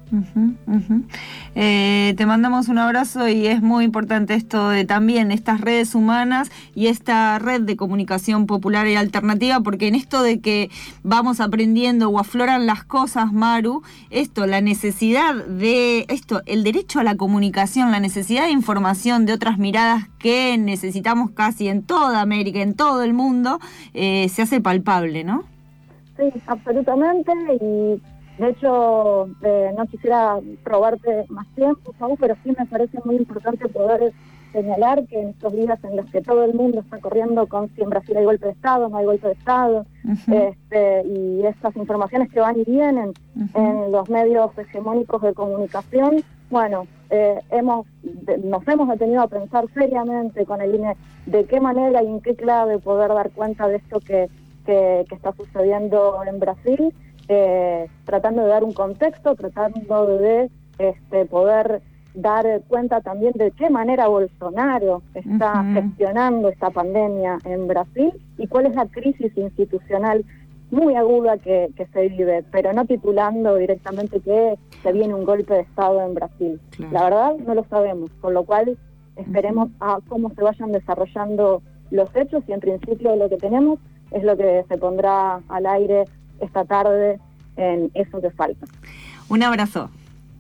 Eh, 1.55 2.15
te 2.17 2.27
mandamos 2.27 2.69
un 2.69 2.79
abrazo 2.79 3.29
y 3.29 3.47
es 3.47 3.63
muy 3.63 3.85
importante 3.85 4.35
esto 4.35 4.69
de 4.69 4.85
también 4.85 5.31
estas 5.31 5.61
redes 5.61 5.95
humanas 5.95 6.51
y 6.75 6.89
esta 6.89 7.39
red 7.39 7.63
de 7.63 7.77
comunicación 7.77 8.47
popular 8.47 8.87
y 8.87 8.97
alternativa, 8.97 9.61
porque 9.61 9.89
en 9.89 9.95
esto 9.95 10.23
de 10.23 10.41
que 10.41 10.71
vamos 11.03 11.41
aprendiendo 11.41 12.09
o 12.09 12.19
afloran 12.19 12.67
las 12.67 12.85
cosas, 12.85 13.33
Maru, 13.33 13.83
esto, 14.11 14.47
la 14.47 14.61
necesidad 14.61 15.35
de 15.35 16.07
esto, 16.09 16.43
el 16.47 16.65
derecho 16.65 17.01
a 17.01 17.05
la 17.05 17.17
comunicación, 17.17 17.91
la 17.91 18.01
necesidad 18.01 18.45
de 18.45 18.51
información 18.51 19.27
de 19.27 19.33
otras 19.33 19.59
miradas 19.59 20.09
que 20.19 20.59
necesitamos 20.59 21.31
casi 21.31 21.69
en 21.69 21.83
toda 21.83 22.21
América, 22.21 22.61
en 22.61 22.75
todo 22.75 23.03
el 23.03 23.15
mundo, 23.15 23.61
eh, 23.95 24.29
se 24.29 24.43
hace 24.43 24.61
palpable, 24.61 25.25
¿no? 25.25 25.56
Sí, 26.17 26.33
absolutamente. 26.47 27.33
Y 27.61 28.01
de 28.39 28.51
hecho, 28.51 29.29
eh, 29.43 29.73
no 29.77 29.87
quisiera 29.87 30.39
robarte 30.65 31.27
más 31.29 31.47
tiempo, 31.55 31.95
pero 32.19 32.35
sí 32.45 32.55
me 32.59 32.67
parece 32.67 32.99
muy 33.05 33.17
importante 33.17 33.69
poder 33.69 34.13
señalar 34.53 35.07
que 35.07 35.21
en 35.21 35.29
estos 35.31 35.53
días 35.53 35.79
en 35.85 35.97
los 35.97 36.07
que 36.07 36.23
todo 36.23 36.45
el 36.45 36.55
mundo 36.55 36.81
está 36.81 36.99
corriendo 36.99 37.47
con 37.47 37.69
si 37.75 37.83
en 37.83 37.91
Brasil 37.91 38.17
hay 38.17 38.25
golpe 38.25 38.47
de 38.47 38.53
Estado, 38.53 38.89
no 38.89 38.97
hay 38.97 39.05
golpe 39.05 39.27
de 39.27 39.35
Estado, 39.35 39.85
este, 40.29 41.03
y 41.07 41.45
estas 41.45 41.77
informaciones 41.77 42.31
que 42.31 42.41
van 42.41 42.59
y 42.59 42.65
vienen 42.65 43.13
en 43.55 43.93
los 43.93 44.09
medios 44.09 44.57
hegemónicos 44.57 45.21
de 45.21 45.35
comunicación, 45.35 46.23
bueno, 46.49 46.87
eh, 47.11 47.41
hemos 47.51 47.87
nos 48.45 48.67
hemos 48.67 48.89
detenido 48.89 49.23
a 49.23 49.29
pensar 49.29 49.67
seriamente 49.75 50.45
con 50.47 50.61
el 50.61 50.75
INE 50.75 50.97
de 51.27 51.45
qué 51.45 51.61
manera 51.61 52.03
y 52.03 52.07
en 52.07 52.21
qué 52.21 52.35
clave 52.35 52.79
poder 52.79 53.09
dar 53.09 53.31
cuenta 53.31 53.69
de 53.69 53.77
esto 53.77 54.01
que 54.01 54.29
que, 54.67 55.07
está 55.11 55.33
sucediendo 55.33 56.21
en 56.27 56.39
Brasil, 56.41 56.93
eh, 57.29 57.87
tratando 58.05 58.43
de 58.43 58.49
dar 58.49 58.65
un 58.65 58.73
contexto, 58.73 59.35
tratando 59.35 60.07
de 60.19 60.51
este, 60.79 61.25
poder 61.27 61.81
dar 62.15 62.63
cuenta 62.67 63.01
también 63.01 63.33
de 63.35 63.51
qué 63.53 63.69
manera 63.71 64.09
Bolsonaro 64.09 65.03
está 65.15 65.65
gestionando 65.75 66.49
esta 66.49 66.71
pandemia 66.71 67.39
en 67.45 67.67
Brasil 67.67 68.11
y 68.39 68.47
cuál 68.47 68.67
es 68.67 68.75
la 68.75 68.87
crisis 68.87 69.37
institucional 69.37 70.25
muy 70.71 70.95
aguda 70.97 71.37
que, 71.39 71.71
se 71.93 72.09
vive, 72.09 72.43
pero 72.51 72.73
no 72.73 72.87
titulando 72.87 73.55
directamente 73.57 74.21
que 74.21 74.59
se 74.83 74.93
viene 74.93 75.15
un 75.15 75.25
golpe 75.25 75.55
de 75.55 75.61
Estado 75.61 76.01
en 76.03 76.15
Brasil. 76.15 76.61
La 76.91 77.05
verdad 77.05 77.37
no 77.47 77.55
lo 77.55 77.65
sabemos, 77.65 78.11
con 78.21 78.35
lo 78.35 78.45
cual 78.45 78.77
esperemos 79.17 79.69
a 79.81 80.01
cómo 80.09 80.31
se 80.31 80.43
vayan 80.43 80.73
desarrollando 80.73 81.63
los 81.91 82.15
hechos 82.17 82.43
y 82.49 82.53
en 82.53 82.61
principio 82.61 83.15
lo 83.15 83.29
que 83.29 83.37
tenemos 83.37 83.79
es 84.11 84.23
lo 84.23 84.37
que 84.37 84.64
se 84.69 84.79
pondrá 84.79 85.40
al 85.49 85.66
aire 85.66 86.05
esta 86.40 86.64
tarde 86.64 87.19
en 87.57 87.90
eso 87.95 88.21
que 88.21 88.31
falta. 88.31 88.66
Un 89.29 89.42
abrazo. 89.42 89.90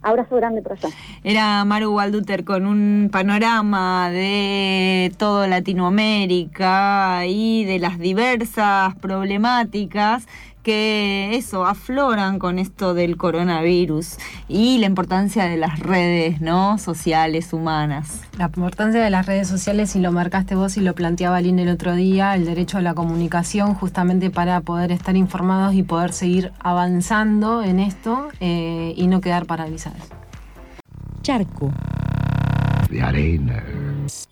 Abrazo 0.02 0.36
grande 0.36 0.62
para 0.62 0.76
allá. 0.76 0.88
Era 1.24 1.64
Maru 1.64 1.92
Walduter 1.94 2.44
con 2.44 2.66
un 2.66 3.08
panorama 3.10 4.10
de 4.10 5.12
todo 5.18 5.46
Latinoamérica 5.48 7.26
y 7.26 7.64
de 7.64 7.80
las 7.80 7.98
diversas 7.98 8.94
problemáticas 8.96 10.28
que 10.66 11.36
eso, 11.36 11.64
afloran 11.64 12.40
con 12.40 12.58
esto 12.58 12.92
del 12.92 13.16
coronavirus 13.16 14.16
y 14.48 14.78
la 14.78 14.86
importancia 14.86 15.44
de 15.44 15.56
las 15.56 15.78
redes 15.78 16.40
¿no? 16.40 16.76
sociales, 16.78 17.52
humanas. 17.52 18.22
La 18.36 18.46
importancia 18.46 19.00
de 19.00 19.08
las 19.08 19.26
redes 19.26 19.46
sociales, 19.46 19.94
y 19.94 20.00
lo 20.00 20.10
marcaste 20.10 20.56
vos 20.56 20.76
y 20.76 20.80
lo 20.80 20.92
planteaba 20.96 21.36
Aline 21.36 21.62
el 21.62 21.68
otro 21.68 21.94
día, 21.94 22.34
el 22.34 22.46
derecho 22.46 22.78
a 22.78 22.82
la 22.82 22.94
comunicación 22.94 23.74
justamente 23.74 24.30
para 24.30 24.60
poder 24.60 24.90
estar 24.90 25.14
informados 25.14 25.72
y 25.76 25.84
poder 25.84 26.12
seguir 26.12 26.50
avanzando 26.58 27.62
en 27.62 27.78
esto 27.78 28.26
eh, 28.40 28.92
y 28.96 29.06
no 29.06 29.20
quedar 29.20 29.46
paralizados. 29.46 30.02
Charco. 31.22 31.70
De 32.90 33.02
arena 33.02 33.62